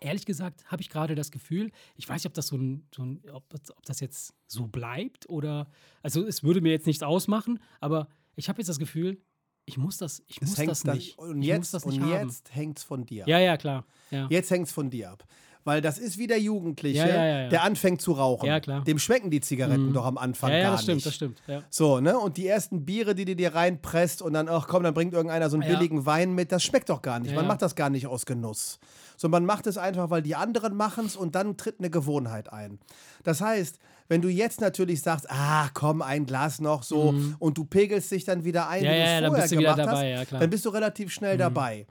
[0.00, 3.02] Ehrlich gesagt habe ich gerade das Gefühl, ich weiß nicht, ob das so ein, so
[3.02, 5.68] ein ob, ob das jetzt so bleibt oder,
[6.02, 9.20] also es würde mir jetzt nichts ausmachen, aber ich habe jetzt das Gefühl,
[9.64, 11.18] ich muss das, ich muss das dann- nicht.
[11.18, 12.28] Und ich jetzt, muss das nicht und haben.
[12.28, 13.24] jetzt hängt es von dir.
[13.26, 13.84] Ja, ja, klar.
[14.10, 14.26] Ja.
[14.30, 15.24] Jetzt hängt es von dir ab.
[15.64, 18.46] Weil das ist wie der Jugendliche, Ja, ja, der anfängt zu rauchen.
[18.46, 18.84] Ja, klar.
[18.84, 19.92] Dem schmecken die Zigaretten Mhm.
[19.92, 21.06] doch am Anfang ja, ja, gar das stimmt, nicht.
[21.06, 21.42] das stimmt.
[21.68, 22.18] So, ne?
[22.18, 25.50] Und die ersten Biere, die du dir reinpresst und dann, ach komm, dann bringt irgendeiner
[25.50, 25.76] so einen Ja.
[25.76, 27.34] billigen Wein mit, das schmeckt doch gar nicht.
[27.34, 28.78] Man macht das gar nicht aus Genuss.
[29.16, 32.52] So, man macht es einfach, weil die anderen machen es und dann tritt eine Gewohnheit
[32.52, 32.78] ein.
[33.24, 37.64] Das heißt, wenn du jetzt natürlich sagst, ah, komm, ein Glas noch so und du
[37.64, 38.86] pegelst dich dann wieder ein, Mhm.
[38.86, 40.36] Ja, wie du ja, es ja, dann vorher gemacht dabei, hast, ja.
[40.36, 40.40] Mhm.
[40.40, 41.86] dann bist du relativ schnell dabei.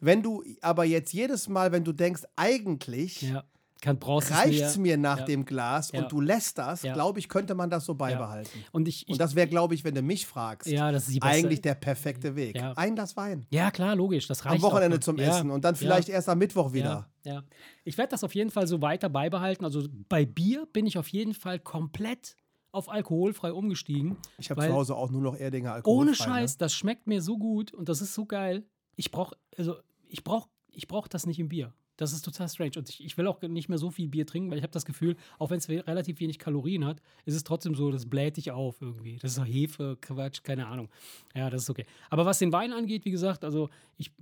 [0.00, 3.44] Wenn du aber jetzt jedes Mal, wenn du denkst, eigentlich Ja.
[3.84, 4.96] Reicht es mir.
[4.96, 5.24] nach Ja.
[5.26, 6.02] dem Glas Ja.
[6.02, 8.50] und du lässt das, glaube ich, könnte man das so beibehalten.
[8.72, 11.14] Und ich, ich Und das wäre, glaube ich, wenn du mich fragst, ja, das ist
[11.14, 11.36] die beste.
[11.36, 12.60] eigentlich der perfekte Weg.
[12.74, 13.46] Ein Glas Wein.
[13.50, 14.26] Ja, klar, logisch.
[14.26, 15.16] Das reicht Am Wochenende zum.
[15.18, 17.08] Essen und dann vielleicht erst am Mittwoch wieder.
[17.24, 17.44] Ja.
[17.84, 19.64] Ich werde das auf jeden Fall so weiter beibehalten.
[19.64, 22.36] Also bei Bier bin ich auf jeden Fall komplett
[22.72, 24.16] auf alkoholfrei umgestiegen.
[24.38, 26.00] Ich habe zu Hause auch nur noch Erdinger Alkohol.
[26.00, 28.64] Ohne Scheiß, das schmeckt mir so gut und das ist so geil.
[28.96, 29.76] Ich brauche, also
[30.08, 31.72] ich brauche, ich brauche das nicht im Bier.
[31.98, 32.72] Das ist total strange.
[32.76, 34.84] Und ich, ich will auch nicht mehr so viel Bier trinken, weil ich habe das
[34.84, 38.52] Gefühl, auch wenn es relativ wenig Kalorien hat, ist es trotzdem so, das bläht dich
[38.52, 39.16] auf irgendwie.
[39.16, 40.88] Das ist Hefe, Quatsch, keine Ahnung.
[41.34, 41.86] Ja, das ist okay.
[42.08, 44.12] Aber was den Wein angeht, wie gesagt, also ich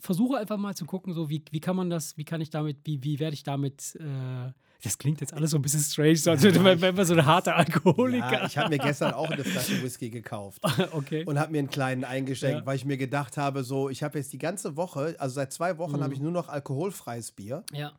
[0.00, 2.78] versuche einfach mal zu gucken, so wie, wie kann man das, wie kann ich damit,
[2.84, 4.52] wie, wie werde ich damit, äh,
[4.82, 7.24] das klingt jetzt alles so ein bisschen strange, so als man, wenn man so ein
[7.26, 8.32] harter Alkoholiker.
[8.32, 10.62] Ja, ich habe mir gestern auch eine Flasche Whisky gekauft
[10.92, 11.24] okay.
[11.24, 12.66] und habe mir einen kleinen eingeschenkt, Ja.
[12.66, 15.78] weil ich mir gedacht habe, so, ich habe jetzt die ganze Woche, also seit zwei
[15.78, 16.02] Wochen Mhm.
[16.02, 17.92] habe ich nur noch alkoholfreies Bier, ja.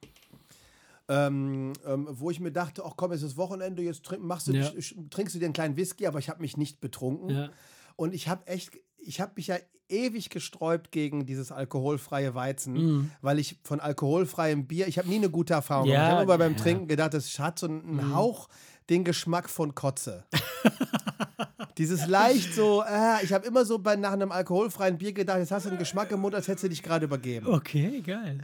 [1.10, 4.54] ähm, ähm, wo ich mir dachte, ach komm, es ist Wochenende, jetzt trink, machst du,
[4.54, 4.70] Ja.
[5.10, 7.30] trinkst du dir einen kleinen Whisky, aber ich habe mich nicht betrunken.
[7.30, 7.50] Ja.
[7.96, 9.58] Und ich habe echt, ich habe mich ja
[9.90, 13.12] ewig gesträubt gegen dieses alkoholfreie Weizen, Mhm.
[13.22, 16.06] weil ich von alkoholfreiem Bier, ich habe nie eine gute Erfahrung Ja.
[16.08, 16.60] Ich habe immer beim ja.
[16.62, 18.50] Trinken gedacht, es hat so einen Hauch
[18.90, 20.26] den Geschmack von Kotze.
[21.78, 25.52] Dieses leicht so, äh, ich habe immer so bei, nach einem alkoholfreien Bier gedacht, jetzt
[25.52, 27.48] hast du einen Geschmack im Mund, als hättest du dich gerade übergeben.
[27.48, 28.40] Okay, geil.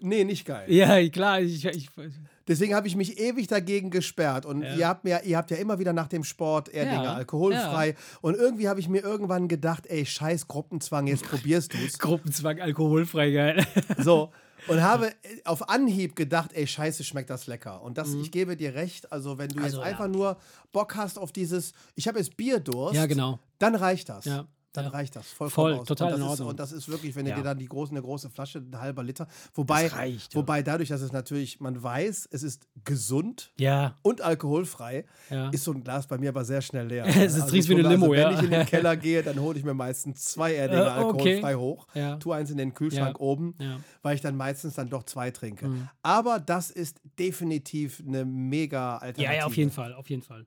[0.00, 0.70] Nee, nicht geil.
[0.70, 1.40] Ja, klar.
[1.40, 1.88] Ich, ich,
[2.48, 4.44] Deswegen habe ich mich ewig dagegen gesperrt.
[4.46, 4.74] Und Ja.
[4.76, 7.94] ihr, habt mir, ihr habt ja immer wieder nach dem Sport Erdinger Ja, alkoholfrei.
[8.20, 11.98] Und irgendwie habe ich mir irgendwann gedacht, ey, scheiß Gruppenzwang, jetzt probierst du's.
[11.98, 13.66] Gruppenzwang, alkoholfrei, geil.
[13.98, 14.30] So.
[14.66, 15.12] Und habe äh,
[15.44, 17.82] auf Anhieb gedacht, ey, scheiße, schmeckt das lecker.
[17.82, 19.64] Und das, ich gebe dir recht, also wenn du Mhm.
[19.64, 19.90] Also, jetzt ja.
[19.90, 20.38] einfach nur
[20.72, 23.38] Bock hast auf dieses, ich habe jetzt Bierdurst, Ja, genau.
[23.58, 24.24] dann reicht das.
[24.24, 24.90] Ja, Dann ja.
[24.90, 25.26] reicht das.
[25.28, 25.86] Vollkommen Voll, aus.
[25.86, 26.40] total und das in ist.
[26.50, 27.34] Und das ist wirklich, wenn Ja.
[27.36, 29.26] du dir dann die große, eine große Flasche, ein halber Liter.
[29.54, 30.40] Wobei, Das reicht, ja.
[30.40, 35.04] wobei dadurch, dass es natürlich, man weiß, es ist gesund Ja, und alkoholfrei,
[35.52, 37.04] ist so ein Glas bei mir aber sehr schnell leer.
[37.24, 38.30] Es ist trinkst wie eine also, Limo, wenn ja.
[38.32, 41.36] ich in den Keller gehe, dann hole ich mir meistens zwei Erdinger Äh, okay.
[41.38, 41.86] alkoholfrei hoch,
[42.20, 43.54] tue eins in den Kühlschrank oben,
[44.02, 45.68] weil ich dann meistens dann doch zwei trinke.
[45.68, 45.88] Mhm.
[46.02, 49.24] Aber das ist definitiv eine mega Alternative.
[49.24, 50.46] ja, ja, auf jeden Fall, auf jeden Fall.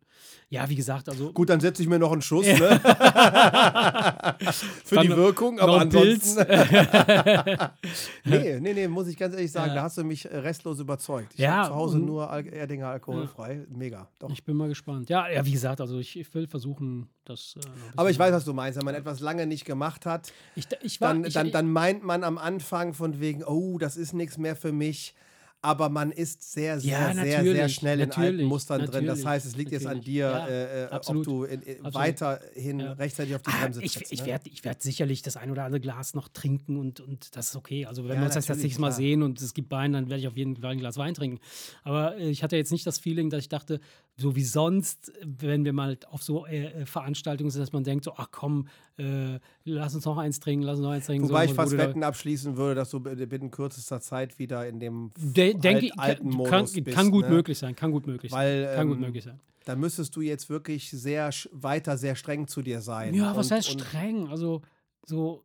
[0.50, 2.46] Ja, wie gesagt, also Gut, dann setze ich mir noch einen Schuss.
[2.46, 2.82] Ne?
[4.86, 6.40] Für Dann die Wirkung, aber ansonsten.
[8.26, 9.76] nee, nee, nee, muss ich ganz ehrlich sagen, Ja.
[9.76, 11.34] da hast du mich äh, restlos überzeugt.
[11.34, 13.66] Ich Ja, habe zu Hause und- nur Al Erdinger alkoholfrei.
[13.70, 14.08] Mega.
[14.20, 14.30] Doch.
[14.30, 15.10] Ich bin mal gespannt.
[15.10, 17.56] Ja, ja, wie gesagt, also ich, ich will versuchen, das.
[17.58, 18.78] Äh, aber ich weiß, was du meinst.
[18.78, 22.24] Wenn man etwas lange nicht gemacht hat, Ich, ich war, dann, dann, dann meint man
[22.24, 25.14] am Anfang von wegen, oh, das ist nichts mehr für mich.
[25.62, 28.92] Aber man ist sehr, sehr, Ja, sehr, sehr natürlich, schnell in alten natürlich, Mustern drin.
[28.92, 30.06] Das natürlich, heißt, es liegt jetzt an natürlich.
[30.06, 31.94] dir, Ja, äh, äh, ob du in, in, Absolut.
[31.96, 32.92] weiterhin Ja.
[32.94, 34.12] rechtzeitig auf die Ah, Bremse ich trittst.
[34.14, 34.26] ich ne?
[34.28, 37.86] werde werd sicherlich das ein oder andere Glas noch trinken und, und das ist okay.
[37.88, 40.22] Also wenn wir uns das natürlich, nächste Mal sehen und es gibt Wein, dann werde
[40.22, 41.40] ich auf jeden Fall ein Glas Wein trinken.
[41.84, 43.80] Aber äh, ich hatte jetzt nicht das Feeling, dass ich dachte,
[44.20, 48.04] so wie sonst, wenn wir mal auf so äh, äh, Veranstaltungen sind, dass man denkt,
[48.04, 51.30] so, ach komm, äh, lass uns noch eins trinken, lass uns noch eins trinken.
[51.30, 55.12] Wobei so, ich fast Wetten abschließen würde, dass du binnen kürzester Zeit wieder in dem
[55.18, 56.98] De, alt- denke, ich, alten kann, Modus kann, bist.
[56.98, 57.36] kann gut ne?
[57.36, 58.76] möglich sein, kann gut möglich Weil, sein.
[58.76, 59.40] Kann gut ähm, möglich sein.
[59.66, 63.14] Da müsstest du jetzt wirklich sehr weiter sehr streng zu dir sein.
[63.14, 64.30] Ja, was Und- heißt streng?
[64.30, 64.62] Also
[65.06, 65.44] so.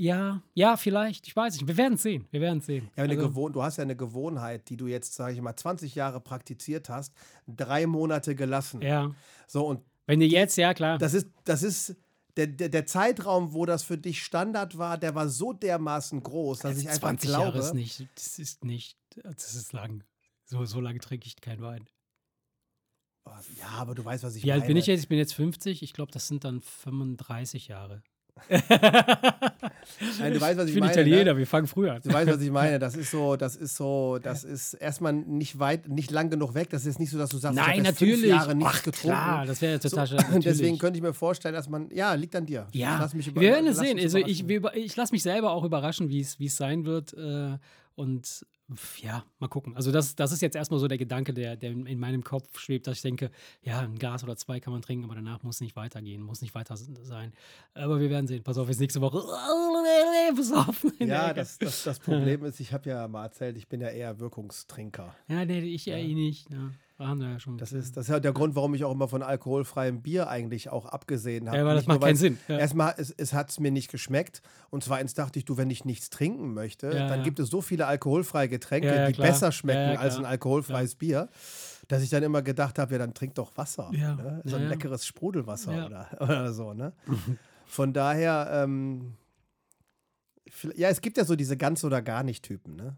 [0.00, 1.26] Ja, ja, vielleicht.
[1.26, 1.66] Ich weiß nicht.
[1.66, 2.26] Wir werden es sehen.
[2.30, 2.88] Wir werden sehen.
[2.96, 5.94] Ja, also, Gewohn du hast ja eine Gewohnheit, die du jetzt, sage ich mal, 20
[5.94, 7.12] Jahre praktiziert hast,
[7.46, 8.80] drei Monate gelassen.
[8.80, 9.14] ja.
[9.46, 10.96] So, und Wenn du jetzt, ja klar.
[10.96, 11.96] das ist, das ist
[12.36, 16.60] der, der, der Zeitraum, wo das für dich Standard war, der war so dermaßen groß,
[16.60, 17.44] dass ich einfach 20 glaube.
[17.44, 18.08] Jahre ist nicht.
[18.14, 18.96] Das ist nicht.
[19.22, 20.02] Das ist lang.
[20.46, 21.84] So, so lange trinke ich keinen Wein.
[23.58, 24.68] Ja, aber du weißt, was ich Wie alt meine.
[24.68, 25.00] bin ich jetzt?
[25.02, 25.82] Ich bin jetzt 50.
[25.82, 28.02] Ich glaube, das sind dann 35 Jahre.
[30.18, 30.92] Nein, du weißt, was Ich ich bin meine.
[30.92, 31.38] Italiener, Ne?
[31.38, 32.00] wir fangen früher an.
[32.02, 32.78] Du weißt, was ich meine.
[32.80, 36.70] Das ist so, das ist so, das ist erstmal nicht weit, nicht lang genug weg.
[36.70, 38.30] Das ist nicht so, dass du sagst, ich Nein, habe jetzt fünf natürlich.
[38.30, 39.16] Jahre nichts Ach, getrunken.
[39.18, 40.44] klar, das wäre total So, natürlich.
[40.44, 42.66] deswegen könnte ich mir vorstellen, dass man, ja, liegt an dir.
[42.72, 43.98] Ja, Lass mich über- wir werden es sehen.
[43.98, 47.12] Also ich, ich lasse mich selber auch überraschen, wie es sein wird.
[47.14, 47.58] Äh,
[47.94, 48.46] und
[49.00, 49.76] ja, mal gucken.
[49.76, 52.58] Also das, das ist jetzt erstmal so der Gedanke, der, der in in meinem Kopf
[52.58, 53.30] schwebt, dass ich denke,
[53.62, 56.54] ja, ein Glas oder zwei kann man trinken, aber danach muss nicht weitergehen, muss nicht
[56.54, 57.32] weiter sein.
[57.74, 58.42] Aber wir werden sehen.
[58.42, 59.18] Pass auf, jetzt nächste Woche.
[60.36, 60.86] Pass auf.
[60.98, 64.18] Ja, das, das, das Problem ist, ich habe ja mal erzählt, ich bin ja eher
[64.20, 65.14] Wirkungstrinker.
[65.28, 65.96] Ja, nee, ich ja.
[65.96, 66.50] eh nicht.
[66.50, 67.56] Ja, wir ja schon.
[67.58, 70.68] Das ist, das ist ja der Grund, warum ich auch immer von alkoholfreiem Bier eigentlich
[70.68, 71.56] auch abgesehen habe.
[71.56, 72.38] Ja, aber das Nicht nur, macht keinen Sinn.
[72.48, 72.58] Ja.
[72.58, 74.42] Erstmal, es, es hat es mir nicht geschmeckt.
[74.70, 77.24] Und zweitens dachte ich, du, wenn ich nichts trinken möchte, Ja, dann ja.
[77.24, 80.24] gibt es so viele alkoholfreie Getränke, Ja, ja, die besser schmecken Ja, ja, als ein
[80.24, 81.28] alkoholfreies Bier,
[81.88, 83.90] dass ich dann immer gedacht habe, ja, dann trink doch Wasser.
[83.92, 84.42] Ja, Ne?
[84.44, 84.68] So ja, ein ja.
[84.68, 85.86] leckeres Sprudelwasser Ja.
[85.86, 86.74] oder, oder so.
[86.74, 86.92] Ne?
[87.66, 89.14] Von daher, ähm,
[90.74, 92.96] ja, es gibt ja so diese ganz oder gar nicht Typen, ne?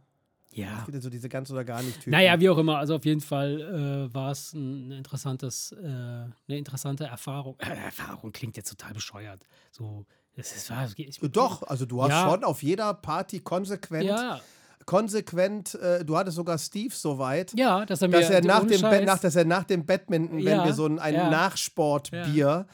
[0.53, 0.83] Es ja.
[0.85, 2.11] gibt ja so diese ganz oder gar nicht Typen.
[2.11, 2.79] Naja, wie auch immer.
[2.79, 7.57] Also auf jeden Fall äh, war es ein interessantes, äh, eine interessante Erfahrung.
[7.59, 9.47] Äh, Erfahrung klingt jetzt total bescheuert.
[9.71, 10.05] So,
[10.37, 12.31] es ist, war, ich, Doch, also du hast Ja.
[12.31, 14.41] schon auf jeder Party konsequent, Ja,
[14.85, 18.65] konsequent, äh, du hattest sogar Steve so weit, ja, dass er mir dass er nach
[18.67, 21.15] dem, Scheiß- nach, dass er nach dem Badminton, wenn wir so ein, ein.
[21.31, 22.67] Nachsportbier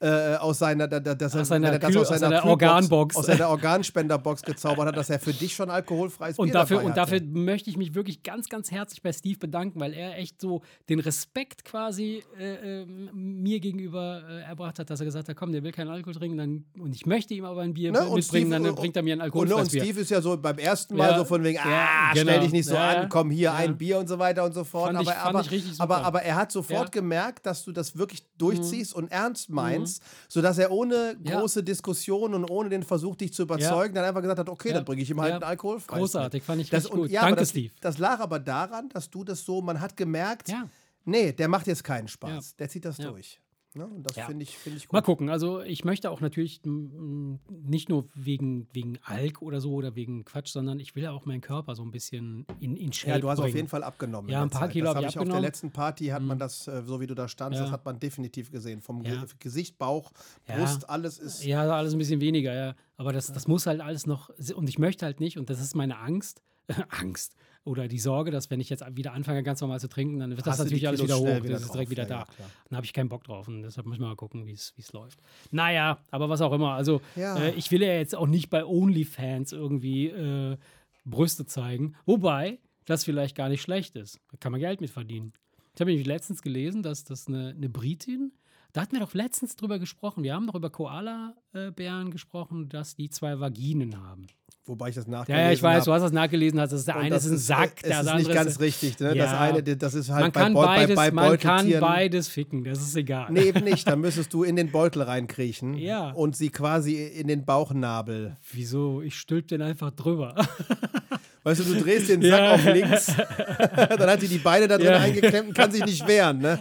[0.00, 2.40] äh, aus seiner, da- da- dass er- Aus seiner er Kühl- aus aus seiner seiner
[2.42, 3.16] Kühlbox- Organbox.
[3.16, 6.96] aus seiner Organspenderbox gezaubert hat, dass er für dich schon alkoholfreies Und Bier dafür, und
[6.96, 10.62] dafür möchte ich mich wirklich ganz, ganz herzlich bei Steve bedanken, weil er echt so
[10.88, 15.52] den Respekt quasi äh, ähm, mir gegenüber äh, erbracht hat, dass er gesagt hat, komm,
[15.52, 18.16] der will keinen Alkohol trinken dann, und ich möchte ihm aber ein Bier Ne, und
[18.16, 19.82] mitbringen, Steve- dann bringt er mir ein Und, alkoholfreies und Bier.
[19.82, 22.30] Steve ist ja so beim ersten Mal Ja, so von wegen, ja, ah, genau.
[22.30, 23.54] stell dich nicht so Ja, an, komm hier ja.
[23.54, 24.92] ein Bier und so weiter und so fort.
[24.94, 25.82] Fand aber, aber, ich super.
[25.82, 26.86] aber, aber er hat sofort Ja.
[26.86, 26.90] Mhm.
[27.06, 29.85] gemerkt, dass du das wirklich durchziehst und ernst meinst,
[30.28, 31.38] sodass er ohne Ja.
[31.40, 34.74] große Diskussion und ohne den Versuch, dich zu überzeugen, dann einfach gesagt hat, okay, Ja.
[34.74, 35.36] dann bringe ich ihm halt Ja.
[35.36, 37.10] ein Alkoholfreies Großartig, fand ich das, und, gut.
[37.10, 37.72] ja, Danke, das, Steve.
[37.80, 40.68] Das lag aber daran, dass du das so, man hat gemerkt, Ja.
[41.04, 42.50] nee, der macht jetzt keinen Spaß.
[42.50, 42.56] Ja.
[42.58, 43.10] Der zieht das Ja.
[43.10, 43.40] durch.
[43.76, 43.86] Ne?
[43.86, 44.26] Und das Ja.
[44.26, 44.92] finde ich, find ich gut.
[44.94, 45.28] Mal gucken.
[45.28, 50.48] Also ich möchte auch natürlich nicht nur wegen, wegen Alk oder so oder wegen Quatsch,
[50.48, 53.28] sondern ich will ja auch meinen Körper so ein bisschen in, in Shape Ja, du
[53.30, 53.56] hast auf bringen.
[53.56, 54.30] jeden Fall abgenommen.
[54.30, 54.72] Ja, in ein paar Zeit.
[54.72, 55.42] Kilo Das hab habe ich ich auf der abgenommen.
[55.44, 57.72] letzten Party, hat man das, äh, so wie du da standst, das Ja.
[57.72, 58.80] hat man definitiv gesehen.
[58.80, 59.24] Vom Ja.
[59.38, 60.12] Gesicht, Bauch.
[60.46, 61.44] Brust, alles ist.
[61.44, 62.74] Ja, alles ein bisschen weniger, ja.
[62.96, 64.30] Aber das, das muss halt alles noch.
[64.54, 66.42] Und ich möchte halt nicht, und das ist meine Angst,
[66.88, 67.34] Angst
[67.66, 70.46] oder die Sorge, dass wenn ich jetzt wieder anfange, ganz normal zu trinken, dann wird
[70.46, 71.26] das natürlich alles wieder hoch.
[71.42, 71.90] wieder das ist direkt drauf.
[71.90, 72.18] wieder da.
[72.38, 73.48] ja, dann habe ich keinen Bock drauf.
[73.48, 75.18] Und deshalb müssen wir mal gucken, wie es wie es läuft.
[75.50, 76.72] Naja, aber was auch immer.
[76.72, 77.36] Also, Ja.
[77.38, 80.56] äh, ich will ja jetzt auch nicht bei OnlyFans irgendwie äh,
[81.04, 81.94] Brüste zeigen.
[82.06, 84.20] Wobei das vielleicht gar nicht schlecht ist.
[84.30, 85.32] Da kann man Geld mit verdienen.
[85.74, 88.32] Ich habe nämlich letztens gelesen, dass das eine, eine Britin,
[88.72, 90.22] da hatten wir doch letztens drüber gesprochen.
[90.22, 94.26] Wir haben doch über Koala-Bären gesprochen, dass die zwei Vaginen haben.
[94.68, 95.84] Wobei ich das Ja, nachgelesen ja, ich weiß, hab.
[95.84, 96.60] du hast das nachgelesen.
[96.60, 98.50] Hast, das ist der eine das ist ein Sack, Es der ist andere nicht ganz
[98.50, 98.98] ist, richtig.
[98.98, 99.14] Ne?
[99.14, 99.38] Das Ja.
[99.40, 102.64] eine, das ist halt man bei, kann, Beu beides, bei, bei man kann beides ficken,
[102.64, 103.28] das ist egal.
[103.30, 103.86] Nee, eben nicht.
[103.88, 106.10] Da müsstest du in den Beutel reinkriechen Ja.
[106.10, 108.36] und sie quasi in den Bauchnabel.
[108.52, 109.02] Wieso?
[109.02, 110.34] Ich stülp den einfach drüber.
[111.44, 112.52] Weißt du, du drehst den Sack Ja.
[112.54, 113.06] auf links,
[113.96, 114.98] dann hat sie die Beine da drin Ja.
[114.98, 116.38] eingeklemmt und kann sich nicht wehren.
[116.38, 116.58] Ne?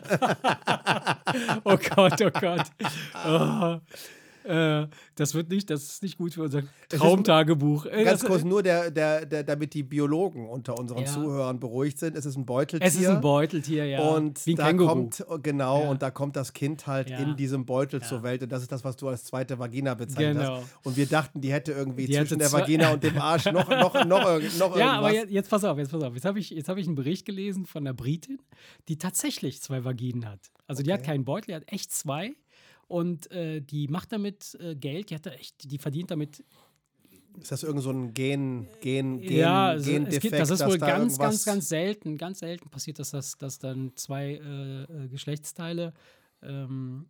[1.64, 2.66] oh Gott, oh Gott.
[3.28, 3.78] Oh.
[4.46, 7.86] Äh, das wird nicht, das ist nicht gut für unser Traumtagebuch.
[7.86, 11.06] Äh, Ganz das- kurz, nur der, der, der, damit die Biologen unter unseren Ja.
[11.06, 12.16] Zuhörern beruhigt sind.
[12.16, 12.88] Es ist ein Beuteltier.
[12.88, 14.00] Es ist ein Beuteltier, ja.
[14.02, 14.90] Und Wie ein da Känguru.
[14.90, 15.90] kommt, genau, Ja.
[15.90, 17.18] und da kommt das Kind halt Ja.
[17.20, 18.44] in diesem Beutel zur Welt.
[18.44, 20.58] Und das ist das, was du als zweite Vagina bezeichnet Genau.
[20.58, 20.76] hast.
[20.86, 23.70] Und wir dachten, die hätte irgendwie Die zwischen hätte der Vagina und dem Arsch noch,
[23.70, 25.14] noch, noch, noch Ja, aber irgendwas.
[25.14, 26.14] jetzt, jetzt pass auf, jetzt pass auf.
[26.14, 28.40] Jetzt habe ich, jetzt hab ich einen Bericht gelesen von einer Britin,
[28.88, 30.40] die tatsächlich zwei Vaginen hat.
[30.68, 31.12] Also die hat Okay.
[31.12, 32.34] keinen Beutel, die hat echt zwei.
[32.88, 36.44] Und äh, die macht damit äh, Geld, die hat da echt, die verdient damit.
[37.42, 40.66] Ist das irgend so ein Gen, Gen, Gen, ja, also es Gendefekt, gibt, das ist
[40.66, 44.84] wohl da ganz, ganz, ganz selten, ganz selten passiert, dass das, dass dann zwei äh,
[44.84, 45.94] äh, Geschlechtsteile
[46.42, 47.08] ähm,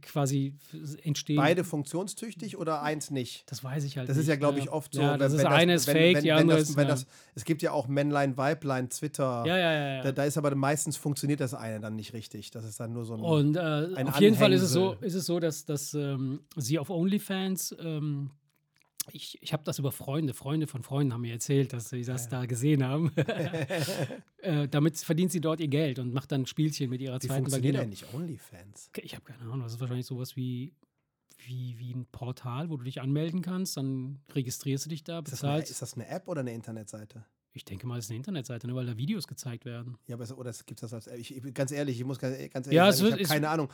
[0.00, 0.54] quasi
[1.02, 1.36] entstehen.
[1.36, 3.50] Beide funktionstüchtig oder eins nicht?
[3.50, 4.22] Das weiß ich halt Das nicht.
[4.24, 5.02] ist ja, glaube ich, oft so.
[5.02, 6.76] Ja, das ist eine ist fake, die wenn andere das, ist.
[6.76, 6.94] wenn ja.
[6.94, 9.44] das, Es gibt ja auch Männlein, Weiblein, Twitter.
[9.46, 9.94] ja, ja, ja.
[9.96, 10.02] ja.
[10.02, 12.50] Da, da ist aber meistens funktioniert das eine dann nicht richtig.
[12.50, 13.20] Das ist dann nur so ein.
[13.20, 16.40] Und äh, ein auf jeden Fall ist es so, ist es so dass, dass ähm,
[16.56, 18.30] sie auf OnlyFans, ähm,
[19.12, 22.28] ich, ich habe das über Freunde, Freunde von Freunden haben mir erzählt, dass sie das
[22.28, 23.12] da gesehen haben.
[24.38, 27.44] äh, damit verdient sie dort ihr Geld und macht dann Spielchen mit ihrer Wie zweiten
[27.44, 27.90] funktioniert Vagina.
[27.90, 28.90] nicht OnlyFans?
[28.96, 30.72] Ich habe keine Ahnung, das ist wahrscheinlich sowas wie,
[31.38, 35.32] wie, wie ein Portal, wo du dich anmelden kannst, dann registrierst du dich da, Ist
[35.32, 35.70] das, eine, bezahlst.
[35.72, 37.24] ist das eine App oder eine Internetseite?
[37.58, 39.96] Ich denke mal, das ist eine Internetseite, ne, weil da Videos gezeigt werden.
[40.06, 42.36] Ja, aber es, oder gibt es das als ich, ich, ganz ehrlich, ich muss ganz,
[42.52, 43.68] ganz ehrlich Ja, es sagen, wird- ich es- habe keine Ahnung.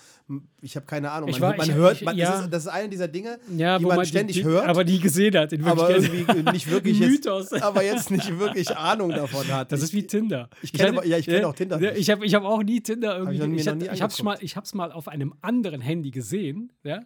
[0.63, 1.31] Ich habe keine Ahnung.
[1.31, 2.31] Man, war- man ich- hört, man, ja.
[2.33, 4.85] das, ist, das ist eine dieser Dinge, Ja, die man die- ständig die, hört, aber
[4.85, 5.53] die gesehen hat.
[5.53, 7.53] In aber irgendwie nicht wirklich jetzt, Mythos.
[7.53, 9.71] aber jetzt nicht wirklich Ahnung davon hat.
[9.71, 10.49] Das ist wie Tinder.
[10.63, 12.01] ich kenn hatte- aber- ja, ich kenn auch Tinder Ja, nicht.
[12.01, 13.61] Ich habe ich hab auch nie Tinder irgendwie.
[13.69, 14.39] hab- ich habe es mal,
[14.89, 17.01] mal auf einem anderen Handy gesehen, ja.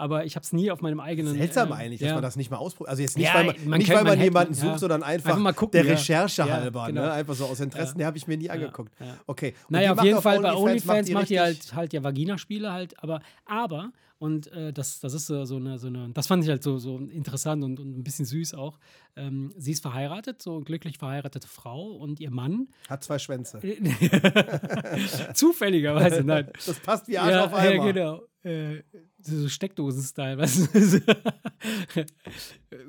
[0.00, 1.34] Aber ich habe es nie auf meinem eigenen.
[1.36, 2.06] Seltsam äh, eigentlich, ja.
[2.06, 2.90] dass man das nicht mal ausprobiert.
[2.90, 4.60] Also jetzt nicht, Ja, weil man, man nicht, weil man jemanden ja.
[4.60, 5.92] sucht, sondern einfach, mal gucken, der ja.
[5.98, 6.86] Recherche Ja, halber.
[6.86, 7.02] genau.
[7.02, 7.12] Ne?
[7.12, 8.06] Einfach so aus Interessen, Ja.
[8.06, 8.92] habe ich mir nie angeguckt.
[9.00, 9.06] ja.
[9.26, 9.54] Okay.
[9.66, 13.20] Und Naja, auf jeden Fall bei OnlyFans, macht richtig- halt, halt ja Vagina-Spiele halt, aber,
[13.44, 16.62] aber, und äh, das, das ist so so eine, so eine, das fand ich halt
[16.62, 18.78] so, so interessant und, und ein bisschen süß auch.
[19.16, 23.60] Ähm, sie ist verheiratet, so glücklich verheiratete Frau und ihr Mann, Hat zwei Schwänze.
[25.34, 26.50] zufälligerweise, nein.
[26.66, 27.86] Das passt wie Arsch ja, auf einmal.
[27.86, 28.22] Ja, genau.
[28.42, 28.82] Äh,
[29.20, 31.00] so Steckdosen-Style, weißt du?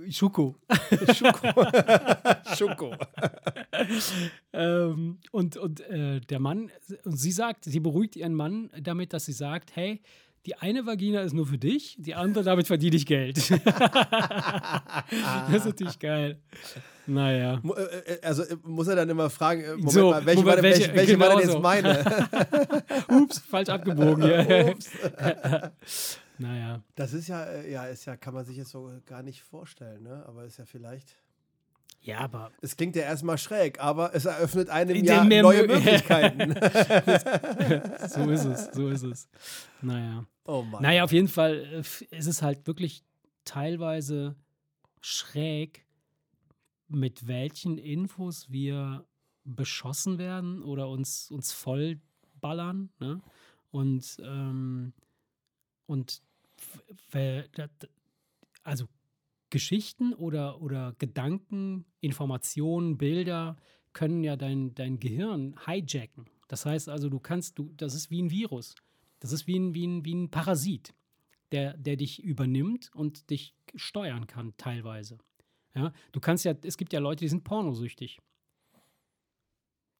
[0.11, 0.55] Schuko.
[2.55, 2.95] Schoko.
[4.53, 6.71] ähm, und und äh, der Mann,
[7.03, 10.01] und sie sagt, sie beruhigt ihren Mann damit, dass sie sagt, hey,
[10.45, 13.37] die eine Vagina ist nur für dich, die andere, damit verdiene ich Geld.
[13.51, 13.51] das
[15.53, 16.39] ist natürlich geil.
[17.07, 17.61] Naja.
[17.63, 20.55] Äh, äh, Also äh, muss er dann immer fragen, Moment So, mal, welche, Moment, war,
[20.55, 21.59] denn- welche- welche, welche war denn genau jetzt so.
[21.59, 22.83] meine?
[23.23, 24.23] Ups, falsch abgebogen.
[24.71, 24.89] Ups.
[26.37, 26.81] naja.
[26.95, 30.23] Das ist ja, ja, ist ja, kann man sich jetzt so gar nicht vorstellen, ne?
[30.27, 31.15] Aber ist ja vielleicht.
[32.01, 36.53] Ja, aber Es klingt ja erstmal schräg, aber es eröffnet einem ja neue Mö- Möglichkeiten.
[38.09, 39.27] so ist es, so ist es.
[39.81, 40.25] Naja.
[40.45, 40.81] oh Mann.
[40.81, 43.03] Naja, auf jeden Fall äh, ist es halt wirklich
[43.43, 44.35] teilweise
[45.01, 45.85] schräg,
[46.87, 49.05] mit welchen Infos wir
[49.43, 52.89] beschossen werden oder uns, uns vollballern.
[52.99, 53.21] Ne?
[53.71, 54.93] Und, ähm,
[55.85, 56.21] und
[58.63, 58.85] also
[59.49, 63.57] Geschichten oder, oder Gedanken, Informationen, Bilder
[63.93, 66.29] können ja dein, dein Gehirn hijacken.
[66.47, 68.75] Das heißt also, du kannst, du, das ist wie ein Virus.
[69.19, 70.93] Das ist wie ein, wie ein, wie ein Parasit,
[71.51, 75.17] der, der dich übernimmt und dich steuern kann, teilweise.
[75.75, 78.19] Ja, du kannst ja, es gibt ja Leute, die sind pornosüchtig.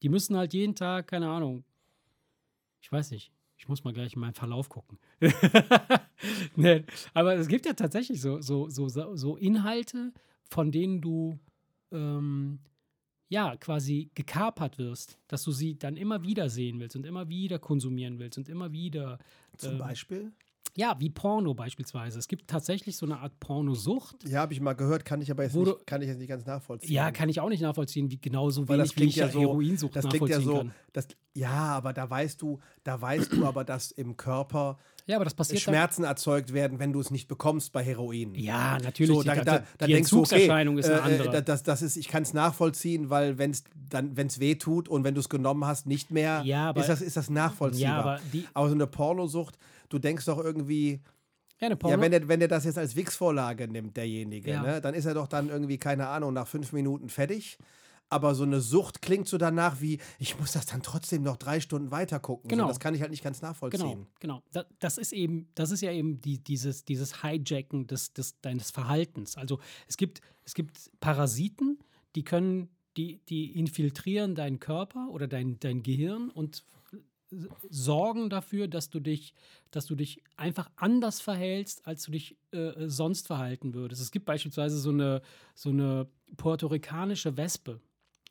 [0.02, 1.64] Die müssen halt jeden Tag, keine Ahnung,
[2.82, 4.98] ich weiß nicht, ich muss mal gleich in meinen Verlauf gucken.
[6.56, 10.14] nee, aber es gibt ja tatsächlich so, so, so, so Inhalte,
[10.46, 11.38] von denen du
[11.92, 12.60] ähm,
[13.28, 17.60] ja quasi gekapert wirst, dass du sie dann immer wieder sehen willst und immer wieder
[17.60, 19.20] konsumieren willst und immer wieder.
[19.58, 20.32] Zum ähm, Beispiel?
[20.78, 22.20] Ja, wie Porno beispielsweise.
[22.20, 24.28] Es gibt tatsächlich so eine Art Pornosucht.
[24.28, 26.46] Ja, habe ich mal gehört, kann ich aber jetzt nicht, kann ich jetzt nicht ganz
[26.46, 26.92] nachvollziehen.
[26.94, 29.30] Ja, kann ich auch nicht nachvollziehen, wie genauso Weil wenig das klingt wie ich ja
[29.30, 30.72] so, Heroinsucht das klingt ja so, kann.
[30.94, 35.26] das, ja, aber da weißt du, da weißt du aber, dass im Körper Ja, aber
[35.26, 35.74] das passiert dann.
[35.74, 38.36] Schmerzen erzeugt werden, wenn du es nicht bekommst bei Heroin.
[38.36, 39.16] Ja, natürlich.
[39.16, 41.30] So, da, die, da, da die denkst du, okay, ist eine äh, äh, andere.
[41.32, 44.56] da- das, das ist, ich kann es nachvollziehen, weil wenn es dann, wenn es weh
[44.56, 47.30] tut und wenn du es genommen hast, nicht mehr, Ja, aber- ist, das, ist das
[47.30, 47.90] nachvollziehbar.
[47.92, 49.58] ja, aber die, aber so eine Pornosucht,
[49.90, 51.02] du denkst doch irgendwie,
[51.60, 54.62] ja, eine Porno, ja, wenn der, wenn der das jetzt als Wix-Vorlage nimmt, derjenige, Ja.
[54.62, 57.58] ne, dann ist er doch dann irgendwie, keine Ahnung, nach fünf Minuten fertig.
[58.12, 61.60] Aber so eine Sucht klingt so danach wie, ich muss das dann trotzdem noch drei
[61.60, 62.48] Stunden weiter gucken.
[62.50, 62.64] Genau.
[62.64, 63.82] So, das kann ich halt nicht ganz nachvollziehen.
[63.82, 64.44] Genau, genau.
[64.52, 68.72] Da, das ist eben, das ist ja eben die, dieses, dieses Hijacken des, des, deines
[68.72, 69.38] Verhaltens.
[69.38, 71.78] Also es gibt, es gibt Parasiten,
[72.16, 76.64] die können, die, die infiltrieren deinen Körper oder dein, dein Gehirn und
[77.70, 79.34] sorgen dafür, dass du dich,
[79.72, 84.02] dass du dich einfach anders verhältst, als du dich äh, sonst verhalten würdest.
[84.02, 85.22] Es gibt beispielsweise so eine,
[85.54, 86.08] so eine
[86.38, 87.80] puerto-ricanische Wespe.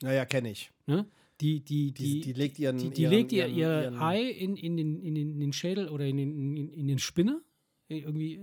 [0.02, 0.70] Naja, kenne ich.
[0.86, 1.06] Ne?
[1.40, 2.78] Die, die, Die, die, legt ihren.
[2.78, 5.88] die, die ihren, legt ihr, ihren, ihr ihren, Ei in, in, den, in den Schädel
[5.88, 7.40] oder in den, in, in den Spinne.
[7.88, 8.34] Irgendwie.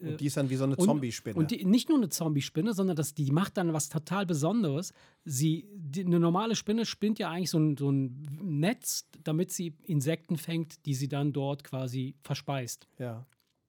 [0.00, 1.38] äh, Und die ist dann wie so eine Zombie-Spinne.
[1.38, 4.92] Und die, nicht nur eine Zombie-Spinne, sondern das, die macht dann was total Besonderes.
[5.24, 9.74] Sie, die, eine normale Spinne spinnt ja eigentlich so ein, so ein Netz, damit sie
[9.84, 12.86] Insekten fängt, die sie dann dort quasi verspeist.
[12.98, 13.26] ja.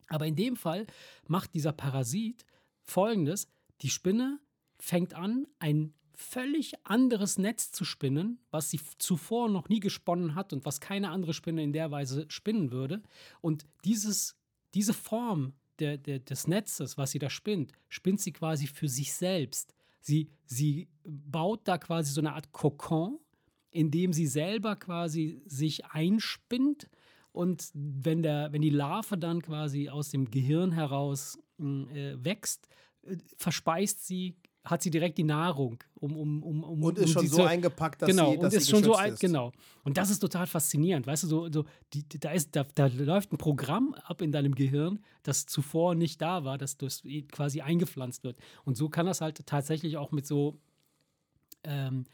[0.07, 0.87] Aber in dem Fall
[1.25, 2.43] macht dieser Parasit
[2.83, 3.47] folgendes:
[3.81, 4.39] Die Spinne
[4.77, 10.51] fängt an, ein völlig anderes Netz zu spinnen, was sie zuvor noch nie gesponnen hat
[10.51, 13.01] und was keine andere Spinne in der Weise spinnen würde.
[13.39, 14.35] Und dieses,
[14.73, 19.13] diese Form der, der, des Netzes, was sie da spinnt, spinnt sie quasi für sich
[19.13, 19.73] selbst.
[19.99, 23.19] Sie, sie baut da quasi so eine Art Kokon,
[23.71, 26.89] in dem sie selber quasi sich einspinnt
[27.31, 32.67] und wenn, der, wenn die Larve dann quasi aus dem Gehirn heraus mh, äh, wächst,
[33.03, 37.13] äh, verspeist sie, hat sie direkt die Nahrung, um, um, um, um Und ist um
[37.13, 39.19] schon so zu- eingepackt, dass genau, sie, dass und ist sie schon so ist.
[39.19, 39.51] genau.
[39.83, 43.33] Und das ist total faszinierend, weißt du, so, so die, da, ist, da, da läuft
[43.33, 47.01] ein Programm ab in deinem Gehirn, das zuvor nicht da war, dass das
[47.31, 48.37] quasi eingepflanzt wird.
[48.63, 50.59] Und so kann das halt tatsächlich auch mit so
[51.63, 52.05] ähm,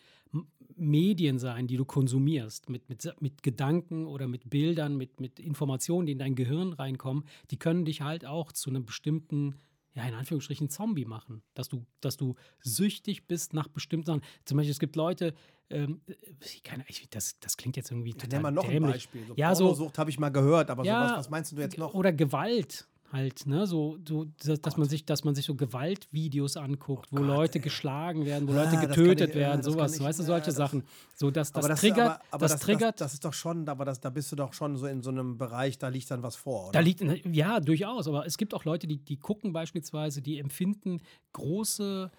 [0.75, 6.05] Medien sein, die du konsumierst, mit, mit, mit Gedanken oder mit Bildern, mit, mit Informationen,
[6.05, 9.55] die in dein Gehirn reinkommen, die können dich halt auch zu einem bestimmten,
[9.97, 11.41] ja, in Anführungsstrichen Zombie machen.
[11.55, 14.21] Dass du, dass du süchtig bist nach bestimmten Sachen.
[14.45, 15.33] Zum Beispiel, es gibt Leute,
[15.71, 16.01] ähm,
[16.39, 18.91] ich kann, ich, das, das klingt jetzt irgendwie Ja, total mal noch ein dämlich.
[18.93, 19.25] Beispiel.
[19.25, 21.95] So Ja, so- habe ich mal gehört, aber Ja, sowas, was meinst du jetzt noch?
[21.95, 23.65] Oder Gewalt halt, ne?
[23.67, 27.27] So, so dass, dass man sich, dass man sich so Gewaltvideos anguckt, wo Oh Gott,
[27.27, 27.63] Leute ey.
[27.63, 30.27] geschlagen werden, wo Ah, Leute getötet ich- ja, werden, kann sowas, ich- weißt du, ja,
[30.27, 30.83] solche das- Sachen.
[31.15, 33.33] So, dass das, aber das, triggert, aber, aber das, das, triggert, Das, das ist doch
[33.33, 36.11] schon, aber das, da bist du doch schon so in so einem Bereich, da liegt
[36.11, 36.71] dann was vor, oder?
[36.73, 37.01] da liegt,
[37.33, 41.01] ja, durchaus, aber es gibt auch Leute, die, die gucken beispielsweise, die empfinden
[41.33, 42.11] große,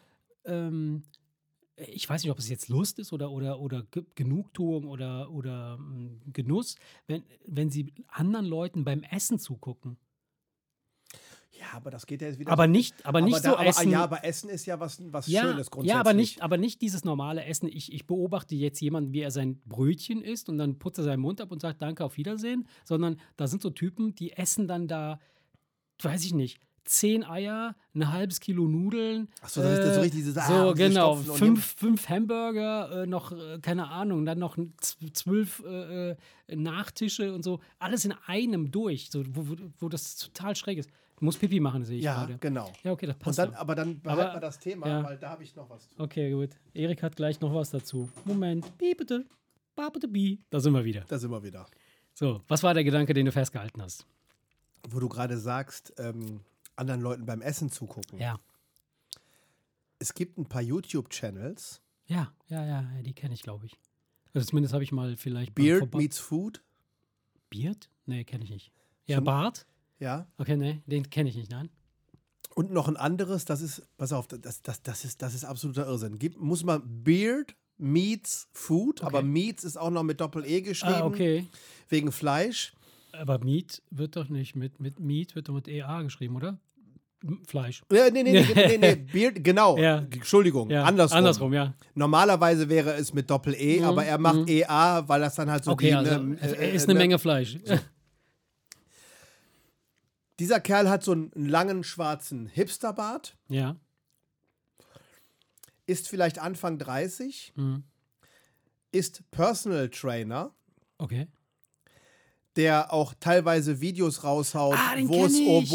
[0.46, 1.02] ähm,
[1.76, 5.76] ich weiß nicht, ob es jetzt Lust ist oder, oder, oder Ge- Genugtuung oder, oder
[5.78, 6.74] ähm, Genuss,
[7.06, 9.96] wenn, wenn sie anderen Leuten beim Essen zugucken.
[11.52, 12.52] Ja, aber das geht ja jetzt wieder.
[12.52, 13.90] Aber nicht, aber nicht da, so aber, Essen.
[13.90, 15.94] Ja, aber Essen ist ja was, was ja, Schönes grundsätzlich.
[15.94, 17.68] ja, aber nicht, aber nicht dieses normale Essen.
[17.68, 21.20] Ich, ich beobachte jetzt jemanden, wie er sein Brötchen isst und dann putzt er seinen
[21.20, 22.66] Mund ab und sagt Danke, auf Wiedersehen.
[22.84, 25.18] Sondern da sind so Typen, die essen dann da,
[26.02, 29.28] weiß ich nicht, zehn Eier, ein halbes Kilo Nudeln.
[29.42, 31.16] Ach so, das ist so richtig diese- ah, So, genau.
[31.16, 34.56] Fünf, fünf Hamburger, äh, noch, äh, keine Ahnung, dann noch
[35.12, 36.16] zwölf äh, äh,
[36.54, 37.60] Nachtische und so.
[37.78, 40.88] Alles in einem durch, so, wo, wo, wo das total schräg ist.
[41.18, 42.38] Du musst Pipi machen, sehe ich Ja, gerade.
[42.38, 42.72] genau.
[42.84, 43.40] Ja, okay, das passt.
[43.40, 45.02] dann, aber dann behalten wir das Thema, ja.
[45.02, 45.98] weil da habe ich noch was zu.
[46.00, 46.50] Okay, gut.
[46.74, 48.08] Erik hat gleich noch was dazu.
[48.24, 48.78] Moment.
[48.78, 49.26] Bi bitte.
[49.74, 50.38] Ba bitte bi.
[50.50, 51.04] Da sind wir wieder.
[51.08, 51.66] Da sind wir wieder.
[52.14, 54.06] So, was war der Gedanke, den du festgehalten hast?
[54.88, 56.40] Wo du gerade sagst, ähm,
[56.76, 58.20] anderen Leuten beim Essen zugucken.
[58.20, 58.38] Ja.
[59.98, 61.80] Es gibt ein paar YouTube-Channels.
[62.06, 63.76] Ja, ja, ja, ja die kenne ich, glaube ich.
[64.34, 65.54] Also zumindest habe ich mal vielleicht.
[65.56, 66.62] Beard meets Food.
[67.50, 67.90] Beard?
[68.06, 68.72] Nee, kenne ich nicht.
[69.06, 69.66] Ja, Bart?
[70.00, 70.26] Ja.
[70.38, 71.68] Okay, nee, den kenne ich nicht, nein.
[72.54, 75.86] Und noch ein anderes, das ist, pass auf, das, das, das, ist, das ist absoluter
[75.86, 76.18] Irrsinn.
[76.18, 79.28] Gib, muss man Beard meets Food, aber Okay.
[79.28, 81.46] Meats ist auch noch mit Doppel-E geschrieben, Ah, okay.
[81.88, 82.72] wegen Fleisch.
[83.12, 86.58] Aber Meat wird doch nicht mit, mit Meat, wird doch mit EA geschrieben, oder?
[87.48, 87.82] Fleisch.
[87.92, 89.76] Ja, nee, nee, nee, nee, nee, Beard, genau.
[89.76, 89.98] Ja.
[90.10, 91.18] Entschuldigung, Ja, andersrum.
[91.18, 91.74] Andersrum, ja.
[91.94, 94.48] Normalerweise wäre es mit Doppel-E, Mhm, aber er macht mhm.
[94.48, 96.98] EA, weil das dann halt so Okay, die, also ne, es äh, ist eine ne-
[97.00, 97.58] Menge Fleisch.
[100.38, 103.76] Dieser Kerl hat so einen langen schwarzen Hipsterbart, ja.
[105.86, 107.82] ist vielleicht Anfang 30, Mhm.
[108.92, 110.54] ist Personal Trainer,
[110.98, 111.28] Okay.
[112.56, 115.24] der auch teilweise Videos raushaut, Ah, den wo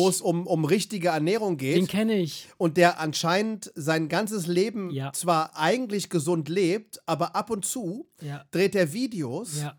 [0.09, 2.49] es um, um, um richtige Ernährung Den geht kenne ich.
[2.57, 5.11] und der anscheinend sein ganzes Leben Ja.
[5.13, 8.45] zwar eigentlich gesund lebt, aber ab und zu Ja.
[8.51, 9.77] dreht er Videos, Ja.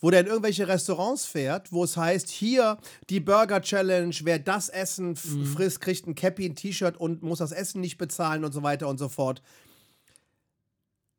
[0.00, 2.78] Wo der in irgendwelche Restaurants fährt, wo es heißt, hier
[3.10, 5.44] die Burger Challenge, wer das Essen Mhm.
[5.46, 8.88] frisst, kriegt ein Cappy, ein T-Shirt und muss das Essen nicht bezahlen und so weiter
[8.88, 9.42] und so fort.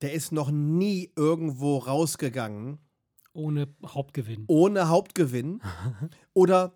[0.01, 2.77] Der ist noch nie irgendwo rausgegangen
[3.33, 4.43] Ohne Hauptgewinn.
[4.47, 5.61] ohne Hauptgewinn
[6.33, 6.73] oder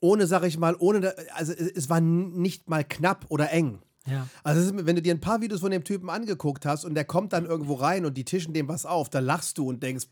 [0.00, 3.80] ohne, sag ich mal, ohne, also es war nicht mal knapp oder eng.
[4.06, 4.26] Ja.
[4.42, 7.04] Also ist, wenn du dir ein paar Videos von dem Typen angeguckt hast und der
[7.04, 10.06] kommt dann irgendwo rein und die tischen dem was auf, da lachst du und denkst,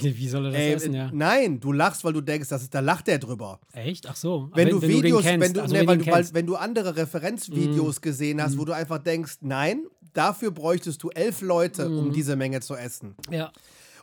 [0.00, 1.10] Wie soll er das ey, essen, ja?
[1.12, 3.58] nein, du lachst, weil du denkst, das ist, da lacht der drüber.
[3.72, 4.08] Echt?
[4.08, 4.48] Ach so.
[4.54, 6.22] Wenn, Aber du den Videos, kennst, wenn du, also nee, wenn weil, du weil.
[6.22, 6.28] Mhm.
[6.34, 11.40] wenn du andere Referenzvideos gesehen hast, wo du einfach denkst, nein, dafür bräuchtest du elf
[11.40, 11.98] Leute, Mhm.
[11.98, 13.16] um diese Menge zu essen.
[13.30, 13.52] Ja.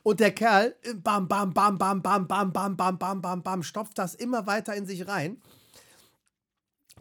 [0.03, 3.63] Und der Kerl, äh, bam, bam, bam, bam, bam, bam, bam, bam, bam, bam, bam,
[3.63, 5.37] stopft das immer weiter in sich rein.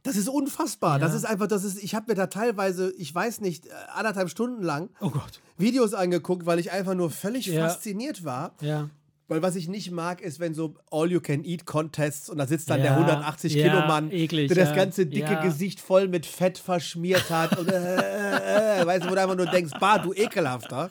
[0.09, 0.99] Das ist unfassbar.
[0.99, 1.19] Das Ja.
[1.19, 4.63] ist einfach, das ist, ich habe mir da teilweise, ich weiß nicht, äh, anderthalb Stunden
[4.63, 5.41] lang Oh Gott.
[5.59, 7.69] Videos angeguckt, weil ich einfach nur völlig Ja.
[7.69, 8.55] fasziniert war.
[8.61, 8.89] Ja.
[9.31, 12.95] Weil was ich nicht mag, ist, wenn so All-You-Can-Eat-Contests und da sitzt dann Ja, der
[12.97, 15.43] 180 ja, Kilo Mann, eklig, der das ganze dicke ja.
[15.43, 17.59] Gesicht voll mit Fett verschmiert hat.
[17.59, 20.91] und, äh, äh, äh, weißt du, wo du einfach nur denkst, bah, du ekelhafter.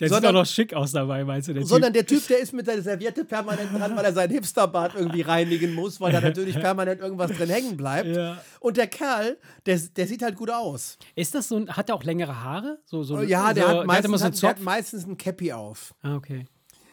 [0.00, 1.54] Der sieht Sondern- auch noch schick aus dabei, meinst du?
[1.54, 4.94] Der Sondern der Typ, der ist mit der Serviette permanent dran, weil er seinen Hipsterbart
[4.94, 8.08] irgendwie reinigen muss, weil da natürlich permanent irgendwas drin hängen bleibt.
[8.14, 8.42] Ja.
[8.60, 10.98] Und der Kerl, der, der sieht halt gut aus.
[11.14, 12.78] Ist das so ein, hat er auch längere Haare?
[12.84, 15.52] So, so, Ja, der, so, hat, meistens, so einen hat, der hat meistens ein Cappy
[15.52, 15.94] auf.
[16.02, 16.46] Ah, okay.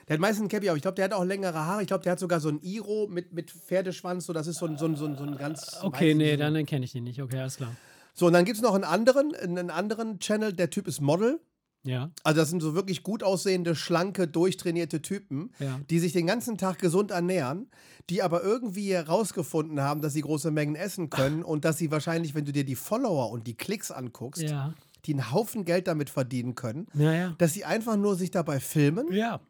[0.08, 0.76] Der hat meistens ein Cappy auf.
[0.76, 1.82] Ich glaube, der hat auch längere Haare.
[1.82, 4.26] Ich glaube, der hat sogar so ein Iro mit, mit Pferdeschwanz.
[4.26, 5.78] So, das ist so ein, so ein, so ein, so ein ganz.
[5.82, 7.22] Okay, nee, so- dann kenne ich den nicht.
[7.22, 7.74] Okay, alles klar.
[8.14, 10.54] So, und dann gibt es noch einen anderen, einen anderen Channel.
[10.54, 11.40] Der Typ ist Model.
[11.86, 12.12] Ja.
[12.24, 15.80] Also, das sind so wirklich gut aussehende, schlanke, durchtrainierte Typen, Ja.
[15.90, 17.70] die sich den ganzen Tag gesund ernähren,
[18.10, 22.36] die aber irgendwie herausgefunden haben, dass sie große Mengen essen können und dass sie wahrscheinlich,
[22.36, 24.74] wenn du dir die Follower und die Klicks anguckst, Ja.
[25.06, 29.12] die einen Haufen Geld damit verdienen können, Ja, dass sie einfach nur sich dabei filmen
[29.12, 29.42] Ja.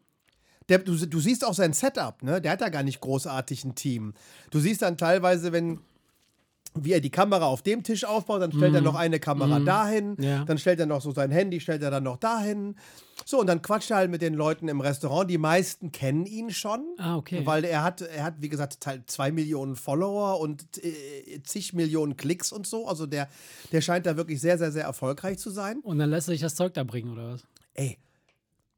[0.68, 2.40] Der, du, du siehst auch sein Setup, ne?
[2.40, 4.14] Der hat da gar nicht großartig ein Team.
[4.50, 5.78] Du siehst dann teilweise, wenn
[6.76, 10.14] wie er die Kamera auf dem Tisch aufbaut, dann stellt er noch eine Kamera dahin,
[10.18, 10.22] Mhm.
[10.22, 10.44] Ja.
[10.44, 12.74] dann stellt er noch so sein Handy, stellt er dann noch dahin.
[13.24, 15.30] So, und dann quatscht er halt mit den Leuten im Restaurant.
[15.30, 16.84] Die meisten kennen ihn schon.
[16.98, 17.46] Ah, okay.
[17.46, 22.52] Weil er hat, er hat, wie gesagt, zwei Millionen Follower und äh, zig Millionen Klicks
[22.52, 22.86] und so.
[22.88, 23.28] Also der,
[23.72, 25.78] der scheint da wirklich sehr, sehr, sehr erfolgreich zu sein.
[25.80, 27.44] Und dann lässt er sich das Zeug da bringen, oder was?
[27.74, 27.96] Ey,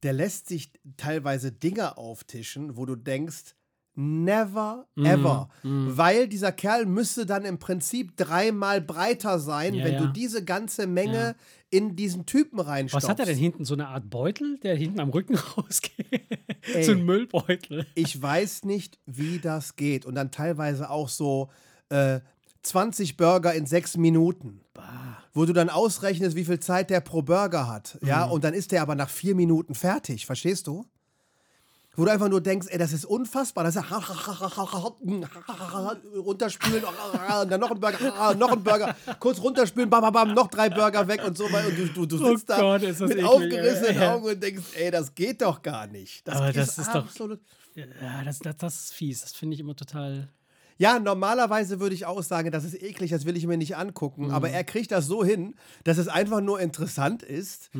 [0.04, 3.55] der lässt sich teilweise Dinge auftischen, wo du denkst,
[3.96, 5.48] never Mhm, ever.
[5.62, 10.00] Weil dieser Kerl müsste dann im Prinzip dreimal breiter sein, Ja, wenn ja.
[10.00, 11.34] du diese ganze Menge Ja.
[11.70, 13.04] in diesen Typen reinstopfst.
[13.04, 13.64] Was hat er denn hinten?
[13.64, 16.06] So eine Art Beutel, der hinten am Rücken rausgeht?
[16.74, 16.84] Ey.
[16.84, 17.86] so ein Müllbeutel.
[17.94, 20.04] Ich weiß nicht, wie das geht.
[20.06, 21.48] Und dann teilweise auch so
[21.88, 22.20] äh,
[22.62, 24.60] 20 Burger in sechs Minuten.
[25.32, 27.98] Wo du dann ausrechnest, wie viel Zeit der pro Burger hat.
[28.02, 28.32] Ja, Mhm.
[28.32, 30.24] und dann ist der aber nach vier Minuten fertig.
[30.26, 30.86] Verstehst du?
[31.96, 33.64] Wo du einfach nur denkst, ey, das ist unfassbar.
[33.64, 33.82] Das ist
[36.14, 40.48] runterspülen, und dann noch ein Burger, noch ein Burger, kurz runterspülen, bam, bam, bam, noch
[40.48, 41.68] drei Burger weg und so weiter.
[41.68, 44.00] Und du, du, du Oh sitzt da Gott, das mit eklig, aufgerissenen.
[44.00, 44.14] Ja.
[44.14, 46.28] Augen und denkst, ey, das geht doch gar nicht.
[46.28, 47.40] Aber das ist doch- absolut.
[47.74, 49.20] Ja, das, das, das ist fies.
[49.20, 50.28] Das finde ich immer total.
[50.78, 54.30] Ja, normalerweise würde ich auch sagen, das ist eklig, das will ich mir nicht angucken.
[54.30, 57.70] Aber er kriegt das so hin, dass es einfach nur interessant ist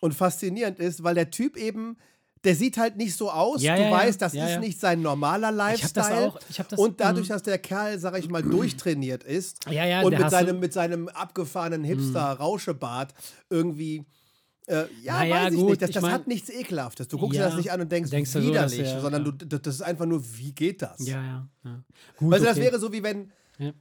[0.00, 1.96] und faszinierend ist, weil der Typ eben,
[2.44, 3.62] der sieht halt nicht so aus.
[3.62, 3.92] Ja, du ja, ja.
[3.96, 4.58] weißt, das Ja, ist ja.
[4.60, 6.28] nicht sein normaler Ich hab das Lifestyle.
[6.28, 7.32] auch- ich hab das- und dadurch, mhm.
[7.32, 10.28] dass der Kerl, sag ich mal, durchtrainiert ist Ja, ja, und mit Mhm.
[10.30, 13.14] seinem, mit seinem abgefahrenen Hipster-Rauschebart
[13.50, 14.04] irgendwie.
[14.66, 15.82] Äh, ja, Naja, weiß ich gut, nicht.
[15.82, 17.08] Das, ich das mein- hat nichts Ekelhaftes.
[17.08, 17.46] Du guckst dir Ja.
[17.48, 19.30] das nicht an und denkst, Denkst du so, dass widerlich, er- sondern ja.
[19.32, 20.98] du, das ist einfach nur, wie geht das?
[21.06, 21.48] Ja, ja.
[21.64, 21.82] ja.
[22.18, 22.66] Gut, Also das okay.
[22.66, 23.72] wäre so wie wenn, Ja.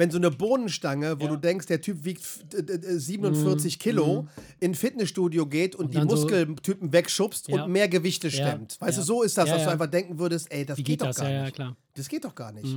[0.00, 1.30] Wenn so eine Bohnenstange, wo Ja.
[1.30, 1.34] Mhm.
[1.34, 4.26] du denkst, der Typ wiegt f- äh, äh, 47 Kilo,
[4.58, 7.64] in ein Fitnessstudio geht und, die dann so- Muskeltypen wegschubst Ja.
[7.64, 8.32] und mehr Gewichte Ja.
[8.48, 8.80] stemmt.
[8.80, 9.02] Weißt Ja.
[9.02, 11.16] du, so ist das, dass du einfach denken würdest, ey, das geht, geht doch das?
[11.18, 11.60] gar nicht.
[11.94, 12.76] Das geht doch gar nicht.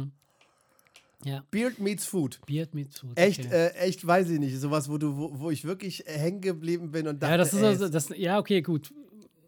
[1.25, 1.41] Ja.
[1.51, 2.39] Beard meets Food.
[2.45, 3.17] Beard mit Food.
[3.17, 3.55] Echt, okay.
[3.55, 4.59] äh, echt, weiß ich nicht.
[4.59, 7.63] Sowas, wo, du, wo, wo ich wirklich hängen geblieben bin und dachte, Ja, das ist
[7.63, 8.91] also, das, ja, okay, gut.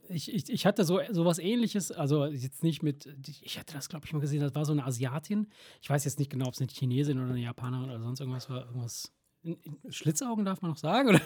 [0.09, 3.07] Ich, ich, ich hatte so sowas ähnliches, also jetzt nicht mit,
[3.41, 5.47] ich hatte das, glaube ich, mal gesehen, das war so eine Asiatin.
[5.81, 8.49] Ich weiß jetzt nicht genau, ob es eine Chinesin oder eine Japanerin oder sonst irgendwas
[8.49, 8.65] war.
[8.65, 9.11] Irgendwas.
[9.89, 11.09] Schlitzaugen darf man noch sagen?
[11.09, 11.21] Oder?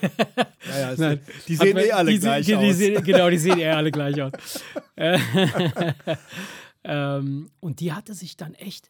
[0.67, 1.21] ja, ja, Nein.
[1.47, 2.77] die sehen man- eh alle die, gleich die, aus.
[2.77, 4.34] Die genau, die sehen eh alle gleich aus.
[4.95, 5.19] Äh,
[6.84, 8.89] ähm, und die hatte sich dann echt,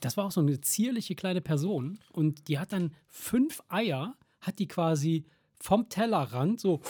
[0.00, 4.58] das war auch so eine zierliche kleine Person und die hat dann fünf Eier, hat
[4.58, 5.24] die quasi
[5.60, 6.80] vom Tellerrand so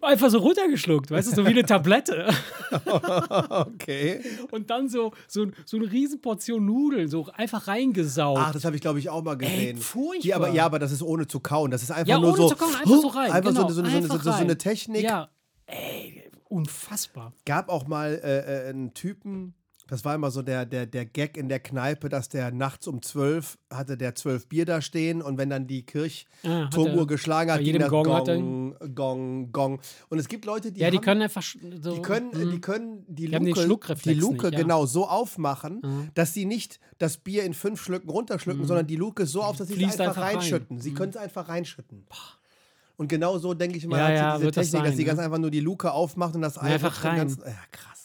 [0.00, 2.28] einfach so runtergeschluckt, weißt du, so wie eine Tablette.
[3.50, 4.20] okay.
[4.50, 8.40] Und dann so, so, so eine Riesenportion Nudeln so einfach reingesaugt.
[8.42, 9.76] Ach, das habe ich, glaube ich, auch mal gesehen.
[9.78, 10.20] furchtbar.
[10.22, 11.70] Die, aber, ja, aber das ist ohne zu kauen.
[11.70, 12.48] Das ist einfach Ja, nur ohne so.
[12.50, 14.36] zu kauen, einfach so rein, Einfach genau, so, eine- so, eine- so, einfach so, so
[14.36, 14.58] eine.
[14.58, 15.02] Technik.
[15.02, 15.28] Ja,
[15.66, 17.32] ey, unfassbar.
[17.44, 19.54] Gab auch mal äh, äh, einen Typen,
[19.88, 23.02] das war immer so der, der, der Gag in der Kneipe, dass der nachts um
[23.02, 27.50] zwölf hatte der zwölf Bier da stehen und wenn dann die Ah, Kirchturmuhr er- geschlagen
[27.50, 29.80] hat, ging das Gong Gong, Gong, Gong.
[30.10, 31.94] Und es gibt Leute, die Ja, die haben, können einfach so.
[31.94, 32.50] die können, mm.
[32.50, 33.34] die können die, Die
[33.66, 34.62] Luke, die Luke nicht, ja.
[34.62, 36.10] genau so aufmachen, Mhm.
[36.14, 39.68] dass sie nicht das Bier in fünf Schlücken runterschlucken, sondern die Luke so auf, dass
[39.68, 40.36] sie es einfach, einfach rein.
[40.36, 40.80] reinschütten.
[40.80, 42.04] Sie können es einfach reinschütten.
[42.96, 45.02] Und genau so, denke ich mal, Ja, hat sie ja, diese Technik, dass sein, sie
[45.02, 45.06] ne?
[45.08, 47.18] ganz einfach nur die Luke aufmacht und das Ei einfach dann rein.
[47.18, 47.97] Ganz, ja, krass?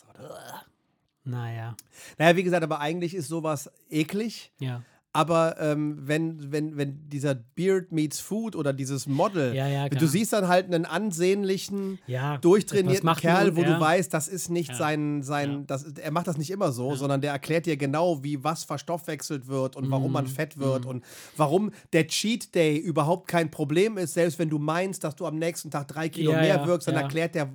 [1.26, 1.76] Naja,
[2.18, 4.52] Naja, wie gesagt, aber eigentlich ist sowas eklig.
[4.60, 4.82] ja.
[5.16, 10.08] Aber ähm, wenn, wenn, wenn dieser Beard meets Food oder dieses Model, Ja, ja, du
[10.08, 13.56] siehst dann halt einen ansehnlichen, Ja, durchtrainierten Kerl, man?
[13.56, 16.96] wo du weißt, das ist nicht sein, sein das, er macht das nicht immer so,
[16.96, 20.14] sondern der erklärt dir genau, wie was verstoffwechselt wird und warum Mhm.
[20.14, 21.04] man fett wird und
[21.38, 25.38] warum der Cheat Day überhaupt kein Problem ist, selbst wenn du meinst, dass du am
[25.38, 27.46] nächsten Tag drei Kilo mehr wirkst, dann erklärt der,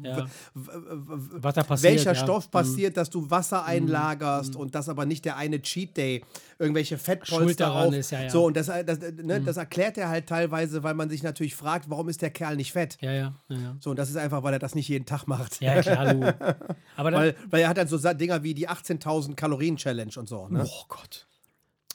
[1.65, 1.83] passiert.
[1.83, 2.15] welcher.
[2.15, 2.51] Stoff Mhm.
[2.53, 6.23] passiert, dass du Wasser einlagerst und das aber nicht der eine Cheat Day
[6.59, 7.95] irgendwelche Fettpolster Schuld daran auf.
[7.95, 8.31] ist, ja, ja.
[8.31, 11.89] So und das, das, ne, das erklärt er halt teilweise, weil man sich natürlich fragt,
[11.89, 12.99] warum ist der Kerl nicht fett?
[13.01, 13.57] Ja, ja, ja.
[13.57, 13.77] ja.
[13.81, 15.61] So und das ist einfach, weil er das nicht jeden Tag macht.
[15.61, 16.37] Ja, klar, du.
[16.97, 17.13] Aber.
[17.13, 20.65] Weil, weil er hat dann so Dinger wie die 18.000 Kalorien Challenge und so, ne?
[20.67, 21.28] oh Gott.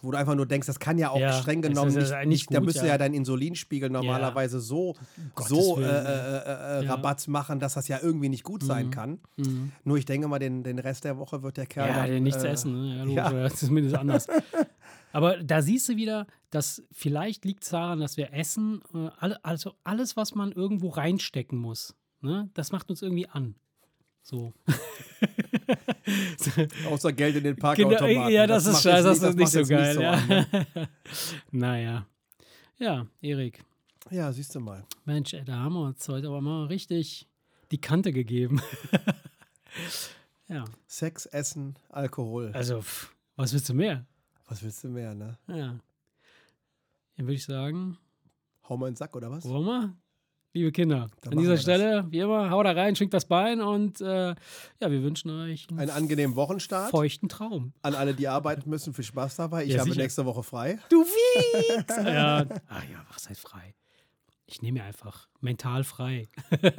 [0.03, 2.19] Wo du einfach nur denkst, das kann ja auch Ja, streng das genommen ist ja
[2.19, 2.93] nicht, nicht da gut, müsste ja.
[2.93, 4.95] ja dein Insulinspiegel normalerweise so,
[5.47, 6.91] so äh, äh, äh, äh, Ja.
[6.93, 9.19] Rabatz machen, dass das ja irgendwie nicht gut sein kann.
[9.83, 12.43] Nur ich denke mal, den, den Rest der Woche wird der Kerl Ja, dann, nichts
[12.43, 12.73] äh, essen,
[13.05, 13.13] ne?
[13.13, 13.49] Ja, ja.
[13.49, 14.27] zumindest anders.
[15.11, 19.73] Aber da siehst du wieder, dass vielleicht liegt es daran, dass wir essen, äh, also
[19.83, 22.49] alles, was man irgendwo reinstecken muss, ne?
[22.53, 23.55] das macht uns irgendwie an.
[24.23, 24.53] So.
[26.89, 28.31] Außer Geld in den Genau, Parkautomaten.
[28.33, 30.03] ja, das, ist macht scheiße, jetzt das ist nicht so geil.
[30.05, 30.47] an, ne?
[30.75, 30.87] ja.
[31.51, 32.07] naja.
[32.79, 33.63] Ja, Erik,
[34.09, 34.85] Ja, siehst du mal.
[35.05, 37.27] Mensch, ey, da haben wir uns heute aber mal richtig
[37.71, 38.61] die Kante gegeben.
[40.47, 42.51] ja, Sex, Essen, Alkohol.
[42.53, 44.05] also, pff, was willst du mehr?
[44.47, 45.37] Was willst du mehr, ne?
[45.47, 45.79] Ja.
[47.15, 47.97] Dann würde ich sagen,
[48.69, 49.43] Hau mal in den Sack, oder was?
[49.47, 49.95] wollen wir?
[50.55, 51.61] Liebe Kinder, Dann an dieser wir das.
[51.63, 54.35] Stelle, wie immer, haut da rein, schwingt das Bein und äh, ja,
[54.91, 56.91] wir wünschen euch einen Einen angenehmen Wochenstart.
[56.91, 57.73] feuchten Traum.
[57.81, 59.63] An alle, die arbeiten müssen, viel Spaß dabei.
[59.65, 60.03] Ich Ja, habe sicher.
[60.03, 60.77] nächste Woche frei.
[60.89, 61.95] Du Wichs!
[62.05, 62.45] ja.
[62.69, 63.73] Ach ja, was heißt frei?
[64.45, 66.29] Ich nehme mir einfach mental frei.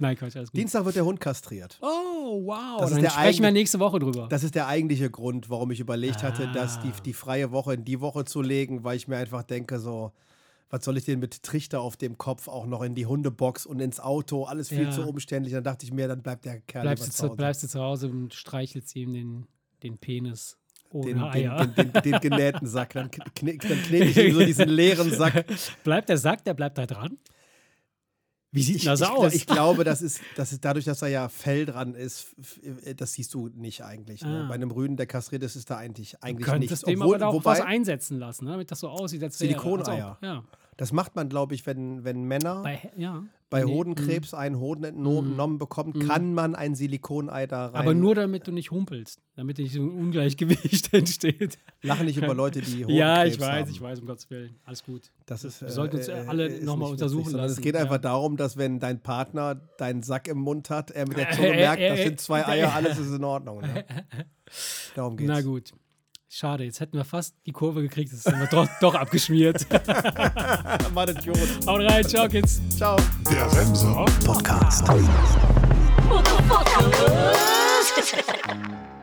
[0.00, 0.58] Nein, Quatsch, alles gut.
[0.58, 1.78] Dienstag wird der Hund kastriert.
[1.80, 2.80] Oh, wow.
[2.80, 4.26] Das ist Dann der sprechen wir nächste Woche drüber.
[4.30, 7.00] Das ist der eigentliche Grund, warum ich überlegt hatte, das die, Ah.
[7.04, 10.10] die freie Woche in die Woche zu legen, weil ich mir einfach denke, so,
[10.72, 13.78] was soll ich denn mit Trichter auf dem Kopf auch noch in die Hundebox und
[13.80, 14.44] ins Auto?
[14.44, 14.90] Alles viel Ja.
[14.90, 15.52] zu umständlich.
[15.54, 17.36] Dann dachte ich mir, dann bleibt der Kerl bleibst, du zu Hause.
[17.36, 19.46] bleibst du zu Hause und streichelst ihm den,
[19.82, 20.56] den Penis
[20.92, 21.66] den, den, Eier.
[21.66, 22.94] den, den, genähten Sack.
[22.94, 25.44] Dann, kne, dann knete ich ihm so diesen leeren Sack.
[25.84, 27.18] bleibt der Sack, der bleibt da dran?
[28.54, 29.32] Wie sieht Ich, das ich, aus?
[29.34, 32.60] ich glaube, das ist, das ist dadurch, dass da ja Fell dran ist, f-
[32.96, 34.22] das siehst du nicht eigentlich.
[34.22, 34.42] Ne?
[34.44, 34.48] Ah.
[34.48, 36.68] Bei einem Rüden, der kastriert ist, ist da eigentlich, eigentlich Du nichts.
[36.82, 38.50] könntest dem Obwohl, aber auch wobei, was einsetzen lassen, ne?
[38.52, 39.38] damit das so aussieht, als.
[39.38, 40.18] Silikoneier.
[40.22, 40.44] Ja.
[40.82, 43.22] Das macht man, glaube ich, wenn, wenn Männer Bei, ja.
[43.50, 47.76] bei Nee, Hodenkrebs einen Hoden entnommen bekommt, kann man ein Silikonei da rein.
[47.76, 51.60] Aber nur damit du nicht humpelst, damit nicht so ein Ungleichgewicht entsteht.
[51.82, 53.70] Lache nicht über Leute, die Hodenkrebs Ja, ich weiß, haben.
[53.70, 54.56] ich weiß, um Gottes Willen.
[54.64, 55.12] Alles gut.
[55.26, 57.60] Das ist, Wir sollten uns äh, alle ist noch mal nicht untersuchen witzig, lassen, Es
[57.60, 57.82] geht ja.
[57.82, 61.36] einfach darum, dass wenn dein Partner deinen Sack im Mund hat, er mit der Äh,
[61.36, 63.60] Zunge äh, merkt, äh, das äh, sind zwei äh, Eier, alles ist in Ordnung.
[63.60, 63.84] Ne?
[64.96, 65.28] Darum geht's.
[65.28, 65.72] Na gut.
[66.34, 69.66] Schade, jetzt hätten wir fast die Kurve gekriegt, jetzt sind wir doch, doch abgeschmiert.
[70.94, 71.36] Mann, Idiot.
[71.66, 72.58] Haut rein, ciao, Kids.
[72.74, 72.96] Ciao.
[73.30, 74.88] Der Remser Podcast.